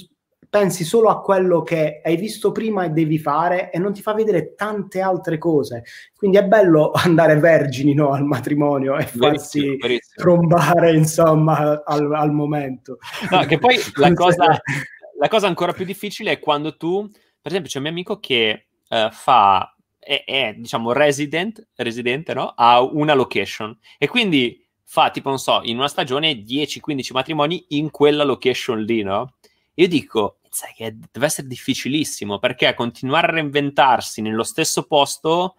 [0.50, 4.14] pensi solo a quello che hai visto prima e devi fare e non ti fa
[4.16, 5.84] vedere tante altre cose.
[6.16, 9.78] Quindi è bello andare vergini no, al matrimonio e farsi
[10.16, 12.98] trombare insomma al, al momento.
[13.30, 14.60] No, che poi la cosa,
[15.20, 18.68] la cosa, ancora più difficile è quando tu, per esempio, c'è un mio amico che
[18.90, 22.54] uh, fa, è, è, diciamo resident, residente, no?
[22.56, 27.92] Ha una location e quindi fa tipo, non so, in una stagione 10-15 matrimoni in
[27.92, 29.34] quella location lì, no?
[29.76, 35.56] Io dico, sai che deve essere difficilissimo perché continuare a reinventarsi nello stesso posto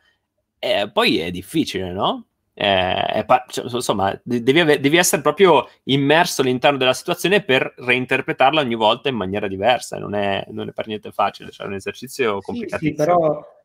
[0.59, 2.25] eh, poi è difficile, no?
[2.55, 8.61] Eh, pa- cioè, insomma, devi, ave- devi, essere proprio immerso all'interno della situazione per reinterpretarla
[8.61, 9.99] ogni volta in maniera diversa.
[9.99, 12.97] Non è, non è per niente facile, cioè è un esercizio complicatissimo.
[12.97, 13.58] Sì, sì, però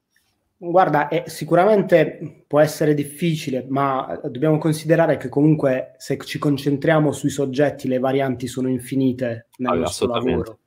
[0.66, 7.30] Guarda, eh, sicuramente può essere difficile, ma dobbiamo considerare che comunque se ci concentriamo sui
[7.30, 10.60] soggetti, le varianti sono infinite nel ah, nostro lavoro.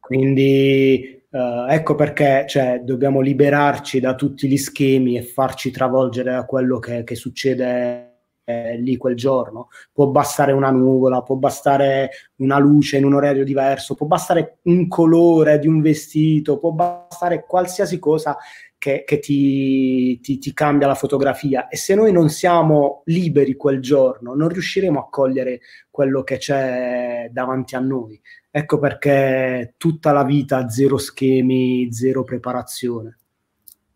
[0.00, 6.44] Quindi eh, ecco perché cioè, dobbiamo liberarci da tutti gli schemi e farci travolgere da
[6.44, 9.68] quello che, che succede eh, lì quel giorno.
[9.92, 14.88] Può bastare una nuvola, può bastare una luce in un orario diverso, può bastare un
[14.88, 18.36] colore di un vestito, può bastare qualsiasi cosa
[18.78, 21.68] che, che ti, ti, ti, cambia la fotografia.
[21.68, 25.60] E se noi non siamo liberi quel giorno, non riusciremo a cogliere
[25.90, 28.20] quello che c'è davanti a noi.
[28.50, 33.16] Ecco perché tutta la vita zero schemi, zero preparazione.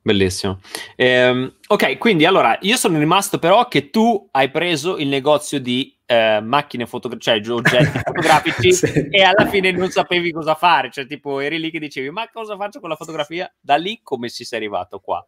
[0.02, 0.60] Bellissimo.
[0.96, 5.94] Eh, ok, quindi allora io sono rimasto però che tu hai preso il negozio di
[6.10, 9.08] eh, macchine fotografiche, cioè oggetti fotografici sì.
[9.10, 12.56] e alla fine non sapevi cosa fare, cioè tipo eri lì che dicevi ma cosa
[12.56, 13.48] faccio con la fotografia?
[13.60, 15.24] Da lì come si sei arrivato qua?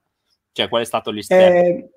[0.50, 1.44] Cioè qual è stato l'istante?
[1.44, 1.90] Eh,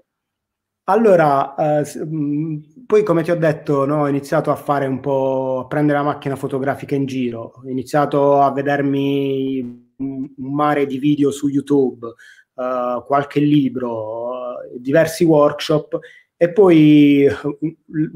[0.83, 5.61] allora, eh, mm, poi come ti ho detto, no, ho iniziato a fare un po',
[5.63, 11.31] a prendere la macchina fotografica in giro, ho iniziato a vedermi un mare di video
[11.31, 15.97] su YouTube, uh, qualche libro, diversi workshop
[16.38, 17.25] e poi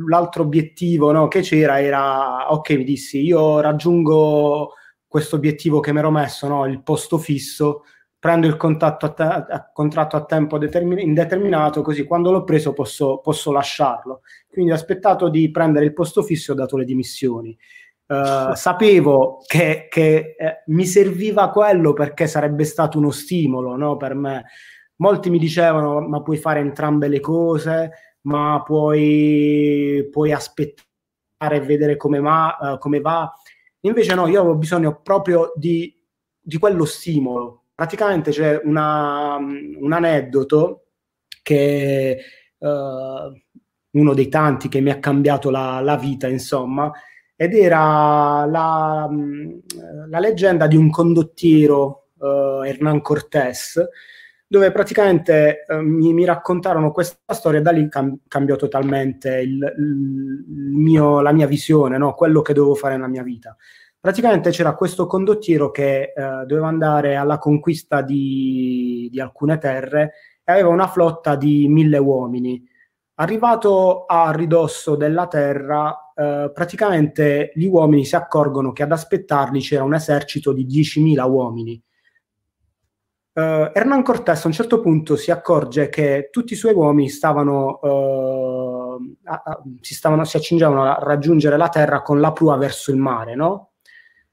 [0.07, 4.73] l'altro obiettivo no, che c'era era, ok, mi dissi, io raggiungo
[5.07, 7.83] questo obiettivo che mi ero messo, no, il posto fisso,
[8.19, 13.19] prendo il a te- a contratto a tempo determin- indeterminato, così quando l'ho preso posso,
[13.19, 14.21] posso, lasciarlo.
[14.47, 17.57] Quindi ho aspettato di prendere il posto fisso e ho dato le dimissioni.
[18.05, 24.13] Uh, sapevo che, che eh, mi serviva quello perché sarebbe stato uno stimolo no, per
[24.15, 24.45] me.
[24.97, 27.91] Molti mi dicevano: Ma puoi fare entrambe le cose,
[28.29, 33.31] ma puoi, puoi aspettare e vedere come, ma, uh, come va.
[33.81, 35.93] Invece, no, io avevo bisogno proprio di,
[36.39, 37.63] di quello stimolo.
[37.73, 40.85] Praticamente c'è una, un aneddoto
[41.41, 42.17] che
[42.57, 42.67] uh,
[43.91, 46.91] uno dei tanti che mi ha cambiato la, la vita, insomma
[47.41, 49.09] ed era la,
[50.09, 53.81] la leggenda di un condottiero, uh, Hernán Cortés,
[54.51, 60.71] dove praticamente uh, mi, mi, raccontarono questa storia, da lì cam- cambiò totalmente il, il
[60.73, 62.15] mio, la mia visione, no?
[62.15, 63.55] quello che dovevo fare nella mia vita.
[63.99, 70.51] Praticamente c'era questo condottiero che uh, doveva andare alla conquista di, di alcune terre e
[70.51, 72.65] aveva una flotta di mille uomini.
[73.19, 79.83] Arrivato a ridosso della terra, eh, praticamente gli uomini si accorgono che ad aspettarli c'era
[79.83, 81.81] un esercito di 10.000 uomini.
[83.39, 87.79] Uh, Hernán Cortés a un certo punto si accorge che tutti i suoi uomini stavano,
[87.81, 92.91] uh, a, a, si, stavano, si accingevano a raggiungere la terra con la prua verso
[92.91, 93.75] il mare, no?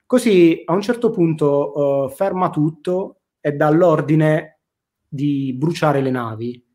[0.05, 4.59] Così a un certo punto uh, ferma tutto e dà l'ordine
[5.07, 6.67] di bruciare le navi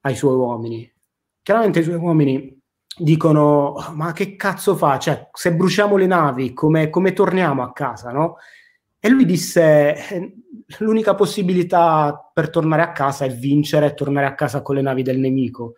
[0.00, 0.92] ai suoi uomini.
[1.40, 2.54] Chiaramente i suoi uomini
[2.98, 4.98] dicono ma che cazzo fa?
[4.98, 8.36] Cioè, se bruciamo le navi, come, come torniamo a casa, no?
[8.98, 10.35] E lui disse, eh,
[10.78, 15.02] l'unica possibilità per tornare a casa è vincere e tornare a casa con le navi
[15.02, 15.74] del nemico.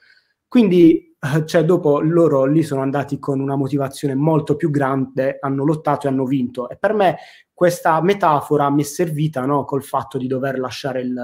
[0.49, 5.65] Quindi, eh, cioè, dopo loro lì sono andati con una motivazione molto più grande, hanno
[5.65, 6.71] lottato e hanno vinto.
[6.71, 7.17] E per me
[7.53, 11.15] questa metafora mi è servita no, col fatto di dover lasciare il,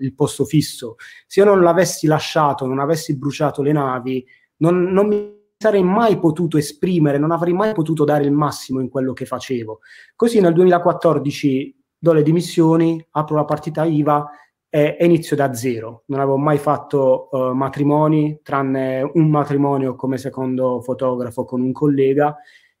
[0.00, 0.96] il posto fisso.
[1.26, 4.24] Se io non l'avessi lasciato, non avessi bruciato le navi,
[4.58, 8.88] non, non mi sarei mai potuto esprimere, non avrei mai potuto dare il massimo in
[8.88, 9.80] quello che facevo.
[10.14, 14.26] Così nel 2014 do le dimissioni, apro la partita IVA
[14.70, 16.04] e, e inizio da zero.
[16.06, 22.36] Non avevo mai fatto uh, matrimoni, tranne un matrimonio come secondo fotografo con un collega.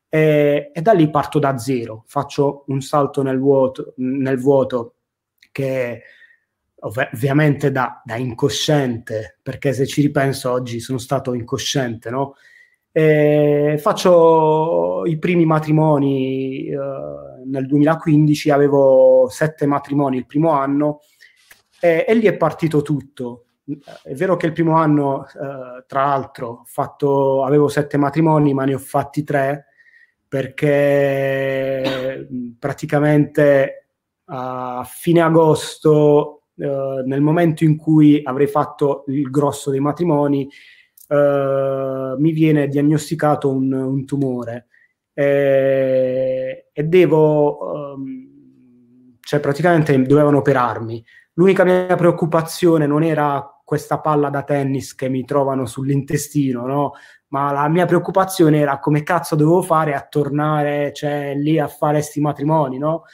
[0.08, 4.94] E, e da lì parto da zero, faccio un salto nel vuoto, nel vuoto
[5.52, 6.02] che
[6.80, 12.34] ov- ovviamente da, da, incosciente, perché se ci ripenso oggi sono stato incosciente, no?
[12.92, 16.76] E faccio i primi matrimoni eh,
[17.46, 21.00] nel 2015, avevo sette matrimoni il primo anno
[21.80, 23.46] e, e, lì è partito tutto.
[24.02, 28.74] È vero che il primo anno, eh, tra l'altro, fatto, avevo sette matrimoni, ma ne
[28.74, 29.66] ho fatti tre
[30.26, 33.86] perché praticamente
[34.26, 40.48] a fine agosto eh, nel momento in cui avrei fatto il grosso dei matrimoni,
[41.08, 44.68] eh, mi viene diagnosticato un, un tumore
[45.12, 51.04] eh, e devo, um, cioè praticamente dovevano operarmi.
[51.34, 56.92] L'unica mia preoccupazione non era questa palla da tennis che mi trovano sull'intestino, no?
[57.28, 61.98] Ma la mia preoccupazione era come cazzo dovevo fare a tornare cioè, lì a fare
[61.98, 63.04] questi matrimoni, no?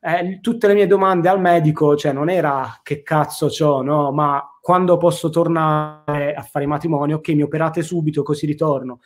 [0.00, 4.42] eh, tutte le mie domande al medico, cioè non era che cazzo c'ho, no, ma
[4.60, 9.00] quando posso tornare a fare matrimonio, ok, mi operate subito così ritorno.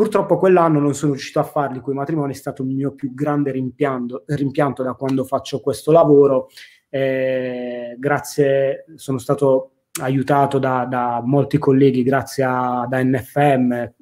[0.00, 3.50] Purtroppo quell'anno non sono riuscito a farli, quei matrimoni è stato il mio più grande
[3.50, 6.48] rimpianto, rimpianto da quando faccio questo lavoro.
[6.88, 13.92] Eh, grazie, sono stato aiutato da, da, molti colleghi grazie a da NFM,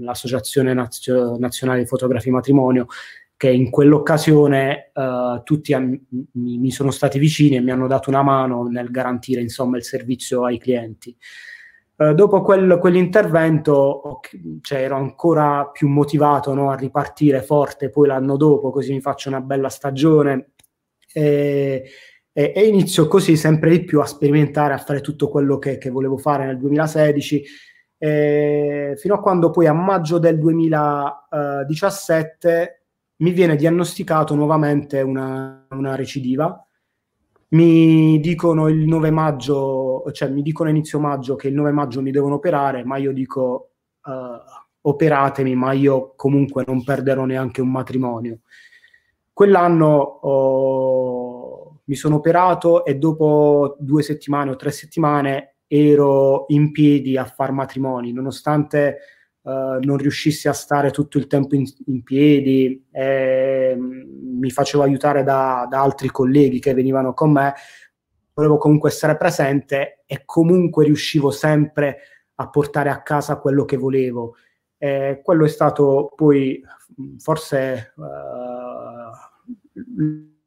[0.00, 2.86] l'Associazione Nazio, Nazionale di Fotografia Matrimonio,
[3.36, 5.96] che in quell'occasione uh, tutti an-
[6.32, 9.84] mi, mi, sono stati vicini e mi hanno dato una mano nel garantire insomma, il
[9.84, 11.16] servizio ai clienti.
[11.96, 14.20] Uh, dopo quel, quell'intervento
[14.60, 19.30] cioè, ero ancora più motivato no, a ripartire forte poi l'anno dopo, così mi faccio
[19.30, 20.50] una bella stagione
[21.10, 21.84] e,
[22.32, 25.88] e, e inizio così sempre di più a sperimentare, a fare tutto quello che, che
[25.88, 27.44] volevo fare nel 2016
[27.98, 32.82] eh, fino a quando poi a maggio del 2017
[33.18, 36.65] mi viene diagnosticato nuovamente una, una recidiva.
[37.48, 42.10] Mi dicono il 9 maggio, cioè mi dicono inizio maggio che il 9 maggio mi
[42.10, 43.70] devono operare, ma io dico
[44.04, 44.10] uh,
[44.80, 48.40] operatemi, ma io comunque non perderò neanche un matrimonio.
[49.32, 57.16] Quell'anno oh, mi sono operato e dopo due settimane o tre settimane ero in piedi
[57.16, 58.98] a far matrimoni, nonostante
[59.46, 65.22] uh, non riuscissi a stare tutto il tempo in, in piedi, eh, mi facevo aiutare
[65.22, 67.54] da, da, altri colleghi che venivano con me,
[68.34, 71.98] volevo comunque essere presente e comunque riuscivo sempre
[72.34, 74.34] a portare a casa quello che volevo.
[74.78, 76.60] Eh, quello è stato poi
[77.18, 78.02] forse uh,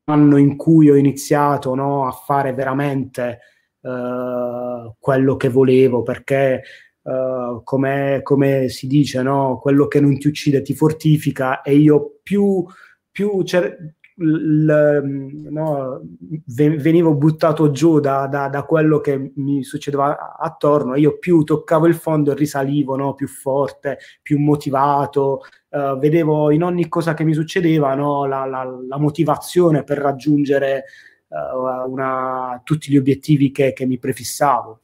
[0.06, 3.39] l'anno in cui ho iniziato no, a fare veramente
[3.82, 6.62] uh, quello che volevo, perché
[7.04, 9.60] uh, come, si dice, no?
[9.62, 12.66] quello che non ti uccide ti fortifica e io più,
[13.12, 15.02] più cer- l,
[15.50, 16.02] no,
[16.45, 21.95] venivo buttato giù da, da, da, quello che mi succedeva attorno, io più toccavo il
[21.95, 23.14] fondo e risalivo no?
[23.14, 28.26] più forte, più motivato, uh, vedevo in ogni cosa che mi succedeva no?
[28.26, 30.86] la, la, la, motivazione per raggiungere
[31.28, 34.82] uh, una, tutti gli obiettivi che, che mi prefissavo.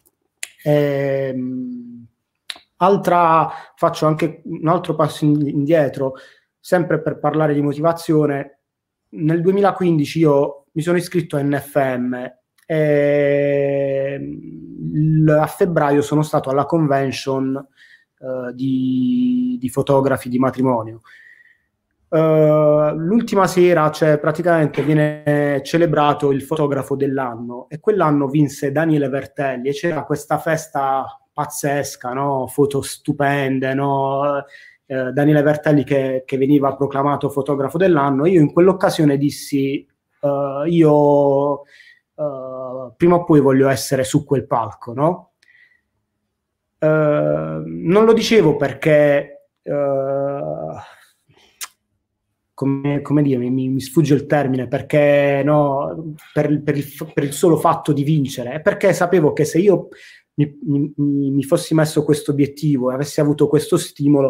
[0.67, 2.07] Ehm,
[2.77, 6.13] altra, faccio anche un altro passo indietro,
[6.59, 8.61] sempre per parlare di motivazione.
[9.09, 12.33] Nel 2015 io mi sono iscritto a NFM
[12.65, 14.19] e
[15.37, 17.55] a febbraio sono stato alla convention
[18.17, 21.01] uh, di, di fotografi di matrimonio
[22.15, 29.67] Uh, l'ultima sera, cioè praticamente viene celebrato il fotografo dell'anno e quell'anno vinse Daniele Vertelli
[29.67, 32.47] e c'era questa festa pazzesca, no?
[32.47, 34.45] foto stupende, no?
[34.85, 38.25] uh, Daniele Vertelli che, che, veniva proclamato fotografo dell'anno.
[38.27, 39.85] Io in quell'occasione dissi,
[40.21, 41.63] uh, io
[42.95, 45.31] prima o poi voglio essere su quel palco, no?
[46.79, 49.47] non lo dicevo perché
[52.55, 57.33] come, come dire, mi, mi, sfugge il termine, perché no, per, per, il, per, il,
[57.33, 59.89] solo fatto di vincere, è perché sapevo che se io
[60.35, 64.29] mi, mi, mi fossi messo questo obiettivo e avessi avuto questo stimolo,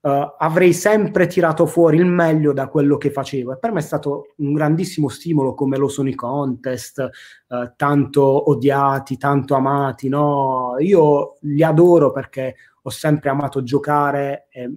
[0.00, 3.52] uh, avrei sempre tirato fuori il meglio da quello che facevo.
[3.52, 7.08] E per me è stato un grandissimo stimolo, come lo sono i contest,
[7.48, 10.08] uh, tanto odiati, tanto amati.
[10.08, 10.74] No?
[10.80, 14.72] Io li adoro perché ho sempre amato giocare e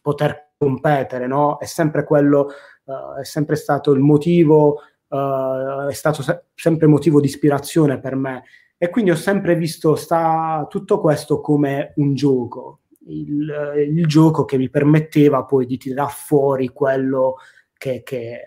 [0.00, 1.58] poter competere, no?
[1.58, 2.50] È sempre quello,
[2.84, 8.16] uh, è sempre stato il motivo, uh, è stato se- sempre motivo di ispirazione per
[8.16, 8.44] me.
[8.76, 14.56] E quindi ho sempre visto sta, tutto questo come un gioco, il, il, gioco che
[14.58, 17.36] mi permetteva poi di tirare fuori quello
[17.76, 18.42] che, che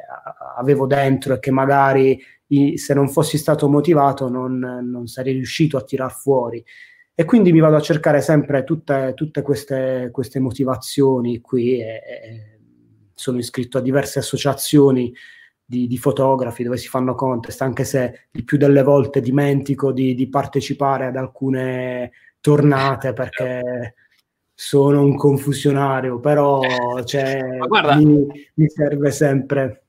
[0.55, 2.21] avevo dentro e che magari
[2.75, 6.63] se non fossi stato motivato non, non sarei riuscito a tirar fuori.
[7.13, 12.59] E quindi mi vado a cercare sempre tutte, tutte queste, queste, motivazioni qui e, e,
[13.13, 15.13] sono iscritto a diverse associazioni
[15.63, 20.15] di, di, fotografi dove si fanno contest, anche se il più delle volte dimentico di,
[20.15, 23.95] di partecipare ad alcune tornate perché
[24.53, 26.61] sono un confusionario, però
[27.03, 29.85] cioè, guarda, mi, mi, serve sempre.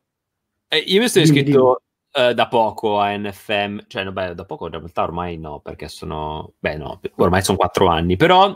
[0.68, 1.81] Eh, io mi sono iscritto
[2.14, 5.88] Uh, da poco a NFM, cioè no, beh, da poco in realtà ormai no, perché
[5.88, 8.54] sono, beh no, ormai sono quattro anni, però uh,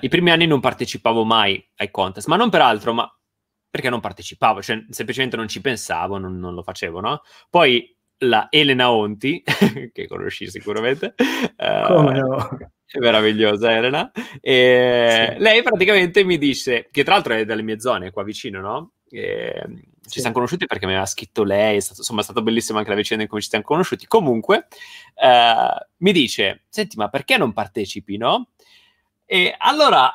[0.00, 3.08] i primi anni non partecipavo mai ai contest, ma non per altro, ma
[3.70, 7.22] perché non partecipavo, cioè semplicemente non ci pensavo, non, non lo facevo, no?
[7.50, 9.42] Poi la Elena Onti,
[9.92, 12.56] che conosci sicuramente, uh, come no?
[12.86, 14.10] È meravigliosa Elena,
[14.40, 15.42] e sì.
[15.42, 18.92] lei praticamente mi disse, che tra l'altro è dalle mie zone, qua vicino, no?
[19.08, 19.64] E,
[20.04, 20.10] sì.
[20.10, 22.90] Ci siamo conosciuti perché mi aveva scritto lei, è stato, insomma è stata bellissima anche
[22.90, 24.06] la vicenda in cui ci siamo conosciuti.
[24.06, 24.66] Comunque,
[25.14, 28.50] eh, mi dice, senti, ma perché non partecipi, no?
[29.26, 30.14] E allora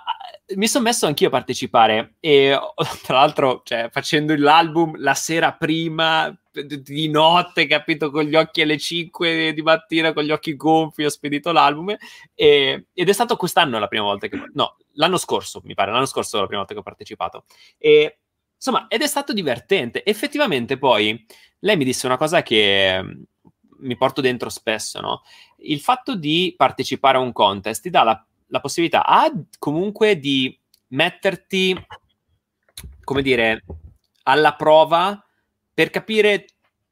[0.55, 2.57] mi sono messo anch'io a partecipare e
[3.03, 8.77] tra l'altro, cioè, facendo l'album la sera prima, di notte, capito, con gli occhi alle
[8.77, 11.95] 5 di mattina, con gli occhi gonfi, ho spedito l'album
[12.33, 14.41] e, ed è stato quest'anno la prima volta che...
[14.53, 17.45] No, l'anno scorso, mi pare, l'anno scorso la prima volta che ho partecipato.
[17.77, 18.19] E,
[18.59, 20.03] insomma, ed è stato divertente.
[20.03, 21.25] Effettivamente poi
[21.59, 23.21] lei mi disse una cosa che mm,
[23.79, 25.23] mi porto dentro spesso, no?
[25.57, 30.57] Il fatto di partecipare a un contest ti dà la, la possibilità a, comunque di
[30.87, 31.75] metterti,
[33.03, 33.63] come dire,
[34.23, 35.23] alla prova
[35.73, 36.45] per capire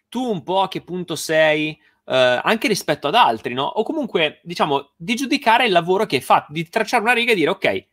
[0.07, 3.65] tu un po' a che punto sei, Uh, anche rispetto ad altri, no?
[3.65, 7.36] O comunque, diciamo, di giudicare il lavoro che hai fatto, di tracciare una riga e
[7.36, 7.86] dire, ok,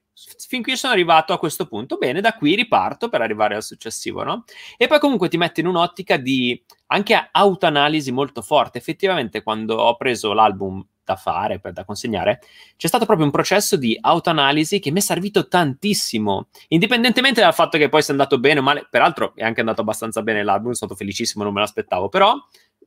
[0.48, 4.22] fin qui sono arrivato a questo punto, bene, da qui riparto per arrivare al successivo,
[4.22, 4.44] no?
[4.76, 8.78] E poi comunque ti metti in un'ottica di anche autoanalisi molto forte.
[8.78, 12.40] Effettivamente, quando ho preso l'album da fare, per, da consegnare,
[12.76, 17.76] c'è stato proprio un processo di autoanalisi che mi è servito tantissimo, indipendentemente dal fatto
[17.76, 20.74] che poi sia andato bene o male, peraltro è anche andato abbastanza bene l'album, sono
[20.74, 22.34] stato felicissimo, non me l'aspettavo, però...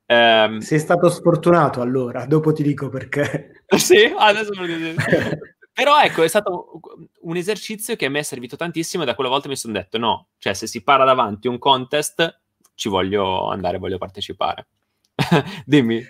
[0.06, 0.60] Ehm...
[0.60, 3.64] Sei stato sfortunato allora, dopo ti dico perché.
[3.78, 5.02] sì, adesso lo dico.
[5.78, 6.80] Però ecco, è stato
[7.22, 10.00] un esercizio che a me è servito tantissimo e da quella volta mi sono detto
[10.00, 12.42] no, cioè se si para davanti un contest
[12.74, 14.66] ci voglio andare, voglio partecipare.
[15.68, 16.04] Dimmi.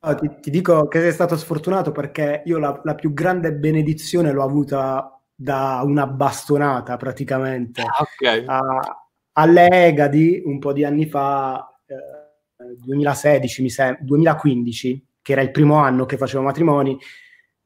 [0.00, 4.32] No, ti, ti, dico che sei stato sfortunato perché io la, la, più grande benedizione
[4.32, 7.82] l'ho avuta da una bastonata praticamente.
[7.82, 8.42] Ah, okay.
[8.44, 15.42] a, alle Egadi un po' di anni fa, eh, 2016 mi sembra, 2015, che era
[15.42, 16.98] il primo anno che facevo matrimoni,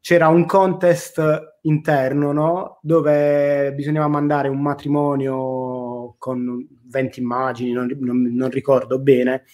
[0.00, 1.20] c'era un contest
[1.62, 2.78] interno no?
[2.82, 9.44] dove bisognava mandare un matrimonio con 20 immagini, non, non, non ricordo bene.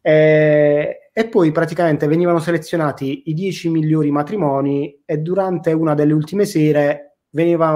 [0.00, 6.44] E, e, poi praticamente venivano selezionati i 10 migliori matrimoni e durante una delle ultime
[6.44, 7.16] sere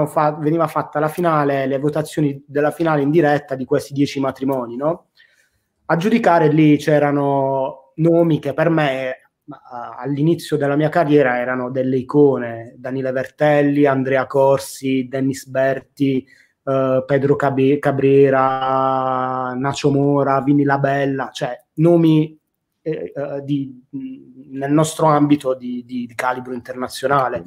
[0.07, 4.75] fa- veniva fatta la finale, le votazioni della finale in diretta di questi 10 matrimoni.
[4.75, 5.09] No?
[5.85, 9.61] A giudicare lì c'erano nomi che per me ma
[9.97, 16.25] all'inizio della mia carriera erano delle icone, Daniele Vertelli, Andrea Corsi, Dennis Berti,
[16.63, 22.37] uh, Pedro Cab- Cabrera, Nacio Mora, Vini Labella, cioè nomi
[22.81, 23.83] eh, uh, di,
[24.51, 27.43] nel nostro ambito di, di, di, calibro internazionale.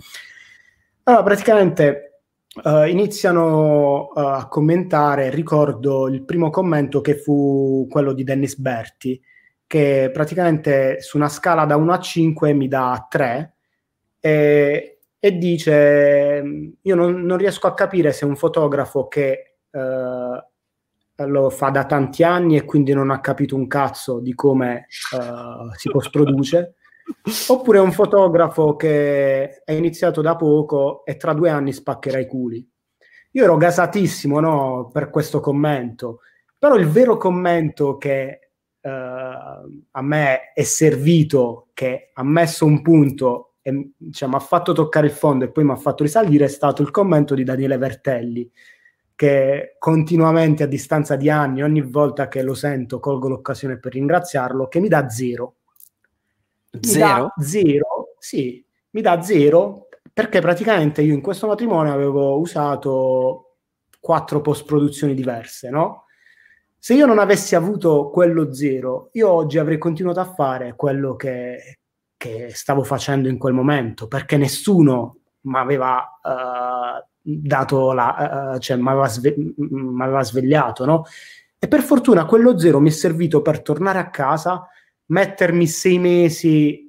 [1.05, 2.21] Allora, praticamente
[2.63, 9.21] uh, iniziano a commentare, ricordo il primo commento che fu quello di Dennis Berti,
[9.67, 13.55] che praticamente su una scala da 1 a 5 mi dà 3
[14.21, 16.43] e, e dice
[16.81, 20.45] io non, non, riesco a capire se un fotografo che eh,
[21.25, 25.77] lo fa da tanti anni e quindi non ha capito un cazzo di come eh,
[25.77, 26.75] si post produce
[27.49, 32.69] oppure un fotografo che è iniziato da poco e tra due anni spaccherà i culi.
[33.33, 36.21] Io ero gasatissimo no, per questo commento
[36.59, 38.46] però il vero commento che
[38.89, 45.07] a me è servito, che ha messo un punto e cioè, mi ha fatto toccare
[45.07, 48.49] il fondo e poi mi ha fatto risalire, è stato il commento di Daniele Vertelli,
[49.17, 54.69] che continuamente a distanza di anni, ogni volta che lo sento, colgo l'occasione per ringraziarlo,
[54.69, 55.57] che mi dà zero.
[56.81, 57.33] Zero?
[57.37, 63.57] Mi zero, sì, mi dà zero perché praticamente io in questo matrimonio avevo usato
[63.99, 66.06] quattro post-produzioni diverse, no?
[66.87, 71.79] Se io non avessi avuto quello zero, io oggi avrei continuato a fare quello che,
[72.17, 78.77] che stavo facendo in quel momento, perché nessuno mi aveva uh, dato la, uh, cioè
[78.77, 79.35] mi aveva, sve-
[80.21, 81.07] svegliato, no?
[81.59, 84.69] E per fortuna quello zero mi è servito per tornare a casa,
[85.07, 86.89] mettermi sei mesi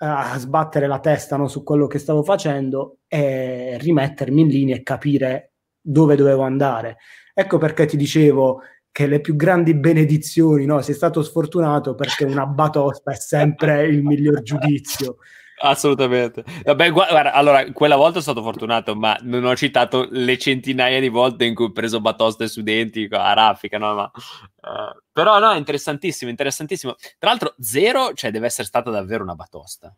[0.00, 4.82] a sbattere la testa no, su quello che stavo facendo e rimettermi in linea e
[4.82, 6.98] capire dove dovevo andare.
[7.32, 8.60] Ecco perché ti dicevo,
[8.98, 10.82] che le più grandi benedizioni, no?
[10.82, 15.18] Sei stato sfortunato perché una batosta è sempre il miglior giudizio.
[15.60, 16.42] Assolutamente.
[16.64, 21.08] Vabbè, guarda, allora, quella volta sono stato fortunato, ma non ho citato le centinaia di
[21.10, 23.94] volte in cui ho preso batoste studenti a raffica, no?
[23.94, 26.96] Ma, uh, però no, interessantissimo, interessantissimo.
[27.18, 29.94] Tra l'altro, zero, cioè, deve essere stata davvero una batosta.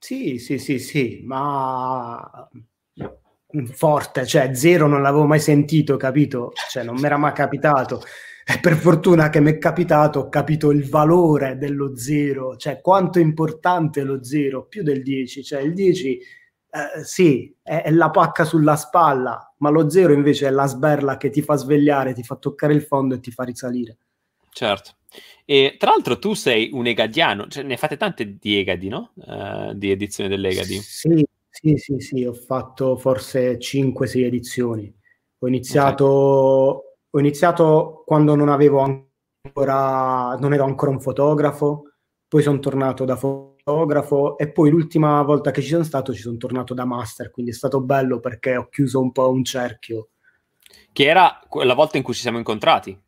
[0.00, 2.48] Sì, sì, sì, sì, ma
[3.72, 6.52] forte, cioè zero non l'avevo mai sentito, capito?
[6.70, 8.02] Cioè non mi era mai capitato.
[8.46, 13.18] E per fortuna che mi è capitato, ho capito il valore dello zero, cioè quanto
[13.18, 16.18] è importante lo zero, più del 10, cioè il 10
[16.74, 21.16] eh, sì, è, è, la pacca sulla spalla, ma lo zero invece è la sberla
[21.16, 23.96] che ti fa svegliare, ti fa toccare il fondo e ti fa risalire.
[24.50, 24.96] Certo.
[25.44, 29.12] E tra l'altro tu sei un egadiano, cioè ne fate tante di Egadi, no?
[29.14, 30.80] Uh, di edizione dell'Egadi.
[30.80, 31.24] Sì,
[31.64, 34.94] sì, sì, sì, ho fatto forse 5-6 edizioni.
[35.38, 36.90] Ho iniziato, okay.
[37.10, 41.92] ho iniziato quando non avevo ancora, non ero ancora un fotografo,
[42.28, 46.36] poi sono tornato da fotografo e poi l'ultima volta che ci sono stato ci sono
[46.36, 50.10] tornato da master, quindi è stato bello perché ho chiuso un po' un cerchio.
[50.92, 52.98] Che era la volta in cui ci siamo incontrati?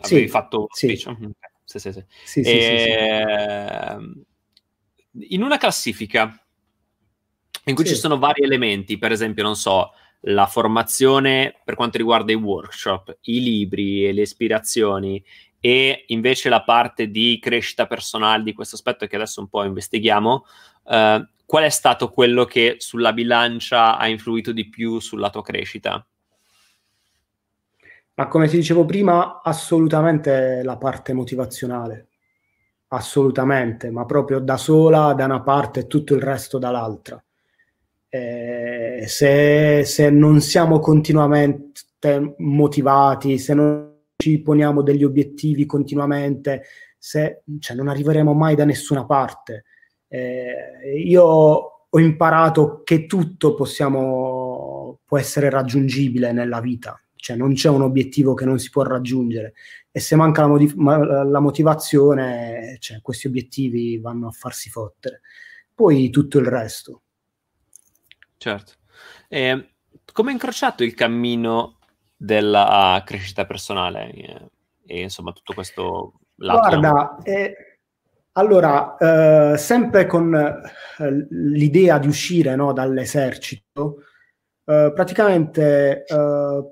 [0.00, 0.96] Avevi sì, fatto sì.
[0.96, 2.04] Sì, sì, sì.
[2.24, 3.96] sì, sì, e...
[5.28, 6.34] In una classifica
[7.64, 9.92] in cui ci sono vari elementi, per esempio, non so,
[10.24, 15.22] la formazione per quanto riguarda i workshop, i libri e le ispirazioni
[15.60, 20.44] e invece la parte di crescita personale di questo aspetto che adesso un po' investighiamo,
[20.88, 26.04] eh, qual è stato quello che sulla bilancia ha influito di più sulla tua crescita?
[28.14, 32.08] Ma come ti dicevo prima, assolutamente la parte motivazionale,
[32.88, 37.22] assolutamente, ma proprio da sola da una parte e tutto il resto dall'altra.
[38.12, 46.64] Eh, se, se, non siamo continuamente motivati, se non ci poniamo degli obiettivi continuamente,
[46.98, 49.64] se, cioè, non arriveremo mai da nessuna parte.
[50.08, 57.68] Eh, io ho imparato che tutto possiamo, può essere raggiungibile nella vita, cioè non c'è
[57.68, 59.54] un obiettivo che non si può raggiungere
[59.92, 65.20] e se manca la, motiv- la motivazione, cioè, questi obiettivi vanno a farsi fottere.
[65.74, 67.02] Poi tutto il resto.
[68.42, 68.72] Certo.
[69.28, 69.72] E
[70.14, 71.76] come è incrociato il cammino
[72.16, 74.50] della crescita personale e,
[74.86, 76.78] e insomma tutto questo lato?
[76.78, 77.54] Guarda, eh,
[78.32, 84.04] allora, eh, sempre con eh, l'idea di uscire no, dall'esercito,
[84.64, 86.64] eh, praticamente eh,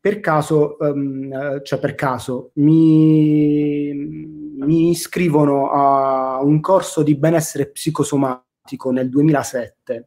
[0.00, 8.92] per caso, um, cioè per caso, mi, mi iscrivono a un corso di benessere psicosomatico
[8.92, 10.06] nel 2007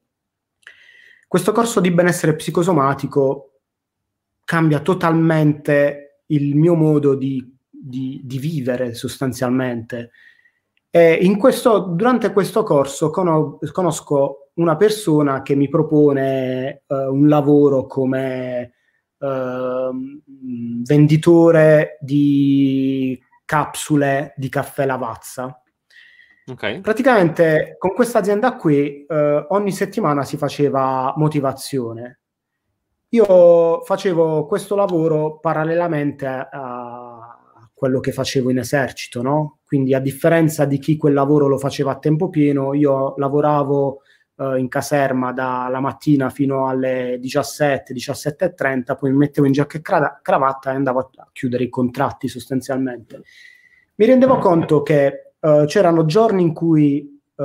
[1.32, 3.60] questo corso di benessere psicosomatico
[4.44, 10.12] cambia totalmente il mio modo di, di, di vivere sostanzialmente.
[10.92, 17.86] In questo, durante questo corso con, conosco una persona che mi propone uh, un lavoro
[17.86, 18.74] come
[19.20, 19.26] uh,
[20.84, 25.61] venditore di capsule di caffè Lavazza.
[26.46, 26.82] Okay.
[26.82, 32.20] Praticamente con questa azienda qui eh, ogni settimana si faceva motivazione.
[33.10, 37.38] Io facevo questo lavoro parallelamente a,
[37.82, 39.58] quello che facevo in esercito, no?
[39.66, 44.02] Quindi a differenza di chi quel lavoro lo faceva a tempo pieno, io lavoravo
[44.38, 49.82] eh, in caserma dalla mattina fino alle 17, 17.30, poi mi mettevo in giacca e
[49.82, 53.24] cravatta e andavo a chiudere i contratti sostanzialmente.
[53.96, 57.44] Mi rendevo conto che uh, c'erano giorni in cui uh,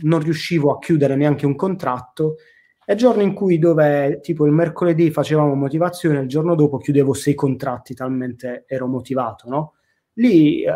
[0.00, 2.36] non riuscivo a chiudere neanche un contratto
[2.84, 7.34] e giorni in cui dove tipo il mercoledì facevamo motivazione, il giorno dopo chiudevo sei
[7.34, 9.74] contratti talmente ero motivato, no?
[10.14, 10.72] Lì uh,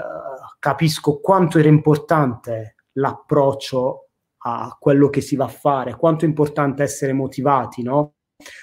[0.58, 6.82] capisco quanto era importante l'approccio a quello che si va a fare, quanto è importante
[6.82, 8.14] essere motivati, no?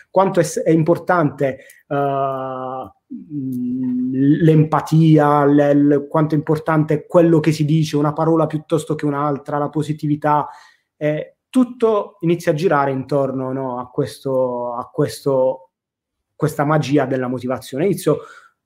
[0.10, 2.90] Quanto è, è importante uh,
[4.42, 9.70] l'empatia, l- quanto è importante quello che si dice, una parola piuttosto che un'altra, la
[9.70, 10.48] positività,
[10.98, 15.70] eh, tutto inizia a girare intorno no, a, questo, a questo,
[16.36, 17.86] questa magia della motivazione.
[17.86, 18.22] Inizio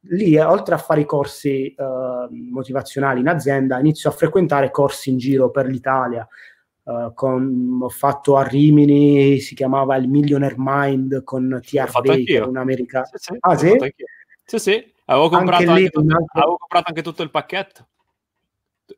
[0.09, 5.17] lì, oltre a fare i corsi eh, motivazionali in azienda, inizio a frequentare corsi in
[5.17, 6.27] giro per l'Italia.
[6.87, 12.55] Uh, con, ho fatto a Rimini, si chiamava il Millionaire Mind con TR Baker, un
[12.55, 13.07] americano.
[13.11, 13.75] Sì, sì, ah, sì?
[14.49, 17.87] Sì, sì, avevo comprato anche, anche, tutto, avevo comprato anche tutto il pacchetto.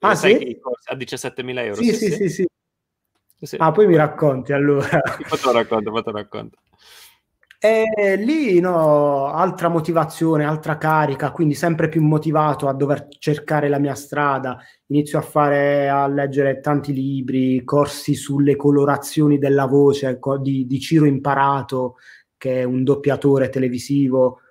[0.01, 0.59] Ah, sì?
[0.85, 1.81] A 17.000 euro.
[1.81, 2.47] Sì, sì, sì, sì.
[3.39, 3.55] sì.
[3.57, 5.01] Ah, poi mi racconti allora.
[5.43, 6.57] Lo racconto, lo racconto.
[7.57, 13.79] E lì, no, altra motivazione, altra carica, quindi sempre più motivato a dover cercare la
[13.79, 14.59] mia strada.
[14.89, 21.05] Inizio a fare, a leggere tanti libri, corsi sulle colorazioni della voce di, di Ciro
[21.05, 21.95] Imparato,
[22.37, 24.41] che è un doppiatore televisivo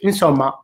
[0.00, 0.62] Insomma,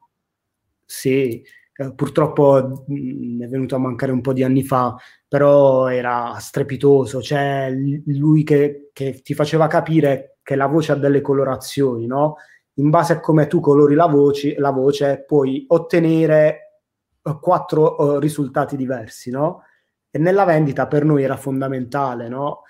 [0.85, 1.43] sì,
[1.81, 6.37] eh, purtroppo mh, mm, è venuto a mancare un po' di anni fa, però era
[6.39, 7.73] strepitoso, cioè
[8.07, 12.37] lui che, che ti faceva capire che la voce ha delle colorazioni, no?
[12.75, 16.81] In base a come tu colori la voce, la voce puoi ottenere
[17.23, 19.63] uh, quattro uh, risultati diversi, no?
[20.11, 22.63] E nella vendita per noi era fondamentale, no?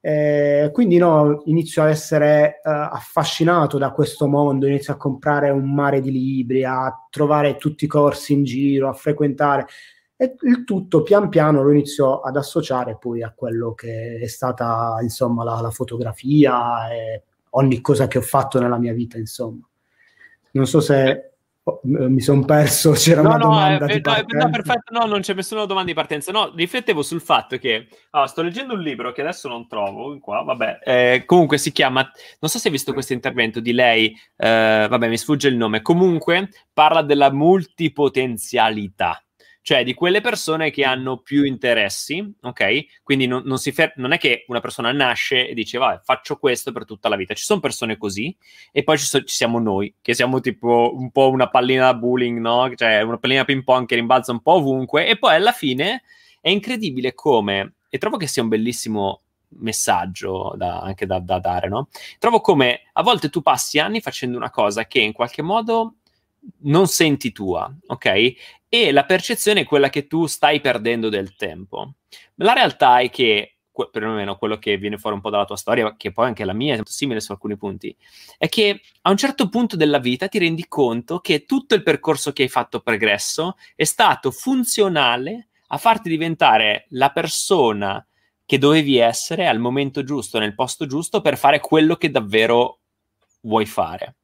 [0.00, 5.74] Eh, quindi no, inizio a essere uh, affascinato da questo mondo, inizio a comprare un
[5.74, 9.66] mare di libri, a trovare tutti i corsi in giro, a frequentare
[10.20, 14.98] e il tutto pian piano lo inizio ad associare poi a quello che è stata
[15.00, 19.64] insomma la, la fotografia e ogni cosa che ho fatto nella mia vita insomma.
[20.50, 21.27] Non so se
[21.68, 24.14] Oh, mi sono perso, c'era no, una no, domanda eh, di no,
[24.44, 26.32] no, perfetto, no, non c'è nessuna domanda di partenza.
[26.32, 30.42] No, riflettevo sul fatto che allora, sto leggendo un libro che adesso non trovo qua,
[30.42, 32.00] vabbè, eh, comunque si chiama,
[32.40, 35.82] non so se hai visto questo intervento di lei, eh, vabbè, mi sfugge il nome,
[35.82, 39.22] comunque parla della multipotenzialità
[39.68, 43.02] cioè di quelle persone che hanno più interessi, ok?
[43.02, 46.72] Quindi non, non, fer- non, è che una persona nasce e dice, vabbè, faccio questo
[46.72, 47.34] per tutta la vita.
[47.34, 48.34] Ci sono persone così,
[48.72, 51.92] e poi ci, so- ci siamo noi, che siamo tipo un po' una pallina da
[51.92, 52.72] bowling, no?
[52.74, 56.02] Cioè una pallina ping pong che rimbalza un po' ovunque, e poi alla fine
[56.40, 59.20] è incredibile come, e trovo che sia un bellissimo
[59.58, 61.88] messaggio da, anche da, da dare, no?
[62.18, 65.96] Trovo come a volte tu passi anni facendo una cosa che in qualche modo
[66.60, 68.32] non senti tua, ok?
[68.68, 71.94] E la percezione è quella che tu stai perdendo del tempo.
[72.36, 73.58] La realtà è che,
[73.90, 76.74] perlomeno quello che viene fuori un po' dalla tua storia, che poi anche la mia
[76.74, 77.94] è simile su alcuni punti,
[78.36, 82.32] è che a un certo punto della vita ti rendi conto che tutto il percorso
[82.32, 88.04] che hai fatto pregresso è stato funzionale a farti diventare la persona
[88.44, 92.80] che dovevi essere al momento giusto, nel posto giusto, per fare quello che davvero
[93.42, 94.14] vuoi fare.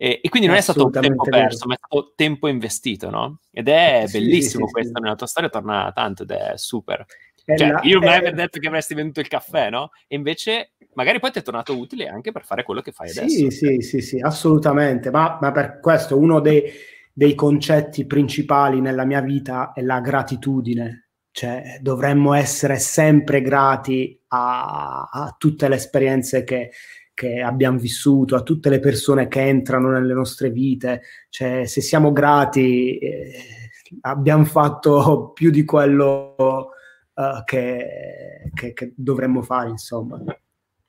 [0.00, 3.40] E, e, quindi non è stato un tempo perso, ma è stato tempo investito, no?
[3.50, 5.02] Ed è sì, bellissimo sì, questo, sì.
[5.02, 7.04] nella tua storia torna tanto ed è super.
[7.44, 8.16] È cioè, la, io non è...
[8.16, 9.90] aver detto che avresti venduto il caffè, no?
[10.06, 13.28] E invece magari poi ti è tornato utile anche per fare quello che fai adesso.
[13.28, 15.10] Sì, sì, sì, sì, assolutamente.
[15.10, 16.62] Ma, ma per questo uno dei,
[17.12, 21.08] dei concetti principali nella mia vita è la gratitudine.
[21.32, 26.70] Cioè, dovremmo essere sempre grati a, a tutte le esperienze che,
[27.18, 32.12] che abbiamo vissuto, a tutte le persone che entrano nelle nostre vite, cioè se siamo
[32.12, 33.32] grati eh,
[34.02, 40.22] abbiamo fatto più di quello uh, che, che, che, dovremmo fare, insomma.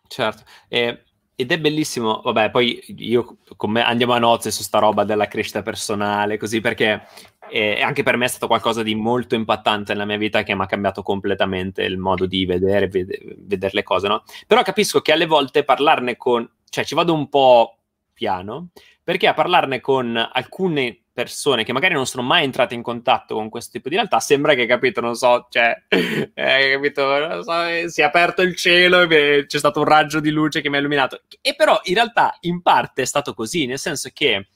[0.08, 1.02] Certo, eh,
[1.40, 5.30] ed è bellissimo, vabbè, poi io con me andiamo a nozze su sta roba della
[5.30, 7.08] crescita personale, così perché
[7.50, 10.64] e anche per me è stato qualcosa di molto impattante nella mia vita che mi
[10.64, 14.24] ha cambiato completamente il modo di vedere, ved- vedere le cose, no?
[14.46, 17.78] Però capisco che alle volte parlarne con, cioè ci vado un po'
[18.12, 18.72] piano,
[19.02, 23.50] perché a parlarne con alcune persone che magari non sono mai entrate in contatto con
[23.50, 27.90] questo tipo di realtà, sembra che, capito, non so, cioè, eh, capito, non so, eh,
[27.90, 30.80] si è aperto il cielo e c'è stato un raggio di luce che mi ha
[30.80, 31.24] illuminato.
[31.42, 34.48] E però in realtà in parte è stato così, nel senso che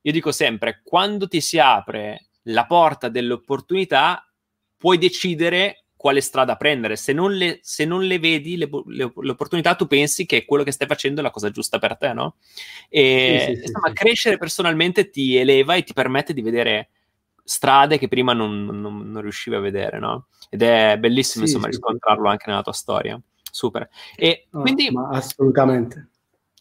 [0.00, 4.28] io dico sempre, quando ti si apre la porta dell'opportunità,
[4.76, 6.96] puoi decidere quale strada prendere.
[6.96, 10.70] Se non le, se non le vedi, le, le, l'opportunità, tu pensi che quello che
[10.70, 12.36] stai facendo è la cosa giusta per te, no?
[12.88, 16.90] E sì, sì, insomma, sì, crescere personalmente ti eleva e ti permette di vedere
[17.42, 20.28] strade che prima non, non, non riuscivi a vedere, no?
[20.48, 23.20] Ed è bellissimo, insomma, riscontrarlo anche nella tua storia.
[23.50, 23.88] Super.
[24.14, 24.88] E oh, quindi...
[25.10, 26.10] assolutamente.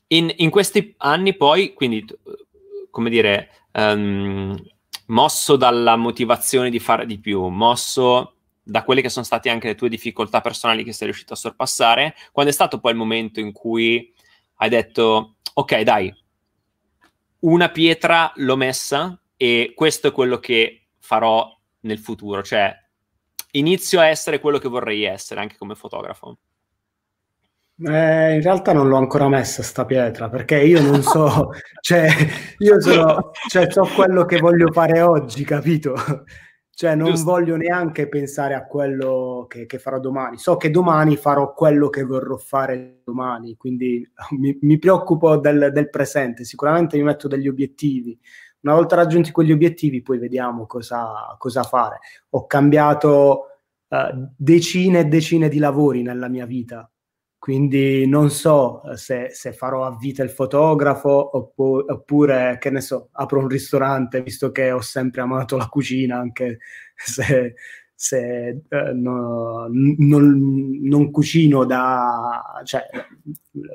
[0.08, 2.06] In, in, questi anni poi, quindi,
[2.90, 3.50] come dire...
[3.72, 4.60] Um,
[5.08, 8.37] mosso dalla motivazione di fare di più, mosso
[8.68, 12.16] da quelle che sono state anche le tue difficoltà personali che sei riuscito a sorpassare,
[12.32, 14.14] quando è stato poi il momento in cui
[14.56, 16.14] hai detto, ok, dai,
[17.40, 21.50] una pietra l'ho messa e questo è quello che farò
[21.82, 22.76] nel futuro, cioè
[23.52, 26.38] inizio a essere quello che vorrei essere anche come fotografo.
[27.80, 32.10] Eh, in realtà non l'ho ancora messa sta pietra perché io non so, cioè
[32.58, 35.94] io sono, cioè so quello che voglio fare oggi, capito?
[36.78, 37.32] Cioè non Giusto.
[37.32, 40.38] voglio neanche pensare a quello che, che, farò domani.
[40.38, 44.08] So che domani farò quello che vorrò fare domani, quindi
[44.38, 46.44] mi, mi preoccupo del, del, presente.
[46.44, 48.16] Sicuramente mi metto degli obiettivi.
[48.60, 51.98] Una volta raggiunti quegli obiettivi, poi vediamo cosa, cosa fare.
[52.30, 53.46] Ho cambiato
[53.88, 56.88] uh, decine e decine di lavori nella mia vita
[57.40, 62.82] quindi non so eh, se, se, farò a vita il fotografo oppure, oppure, che ne
[62.82, 66.60] so, apro un ristorante, visto che ho sempre amato la cucina, anche
[66.96, 67.54] se,
[67.94, 72.62] se eh, no, non, non, cucino da...
[72.64, 72.86] cioè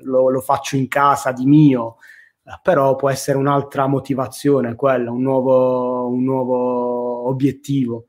[0.02, 1.96] lo, lo, faccio in casa di mio,
[2.62, 8.08] però può essere un'altra motivazione quella, un nuovo, un nuovo obiettivo.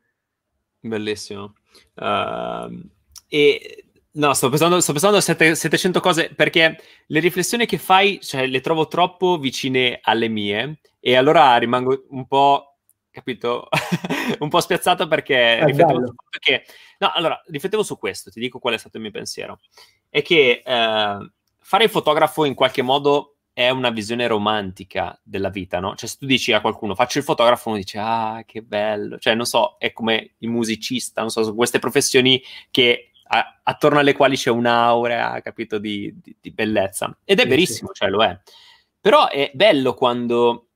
[0.79, 1.53] Bellissimo.
[1.95, 2.89] Uh,
[3.27, 3.82] e
[4.15, 8.61] No, sto pensando, sto pensando a 700 cose perché le riflessioni che fai, cioè, le
[8.61, 12.77] trovo troppo vicine alle mie e allora rimango un po',
[13.09, 13.69] capito,
[14.39, 16.63] un po' spiazzato perché riflettevo su che,
[16.99, 19.59] no, allora, riflettevo su questo, ti dico qual è stato il mio pensiero,
[20.09, 25.79] è che eh, fare il fotografo in qualche modo è una visione romantica della vita,
[25.79, 25.95] no?
[25.95, 29.33] Cioè se tu dici a qualcuno faccio il fotografo, uno dice ah che bello, cioè
[29.33, 34.13] non so, è come il musicista, non so, su queste professioni che a, attorno alle
[34.13, 37.15] quali c'è un'aurea, capito, di, di, di bellezza.
[37.23, 38.01] Ed è verissimo, sì.
[38.01, 38.39] cioè lo è.
[38.99, 40.67] Però è bello quando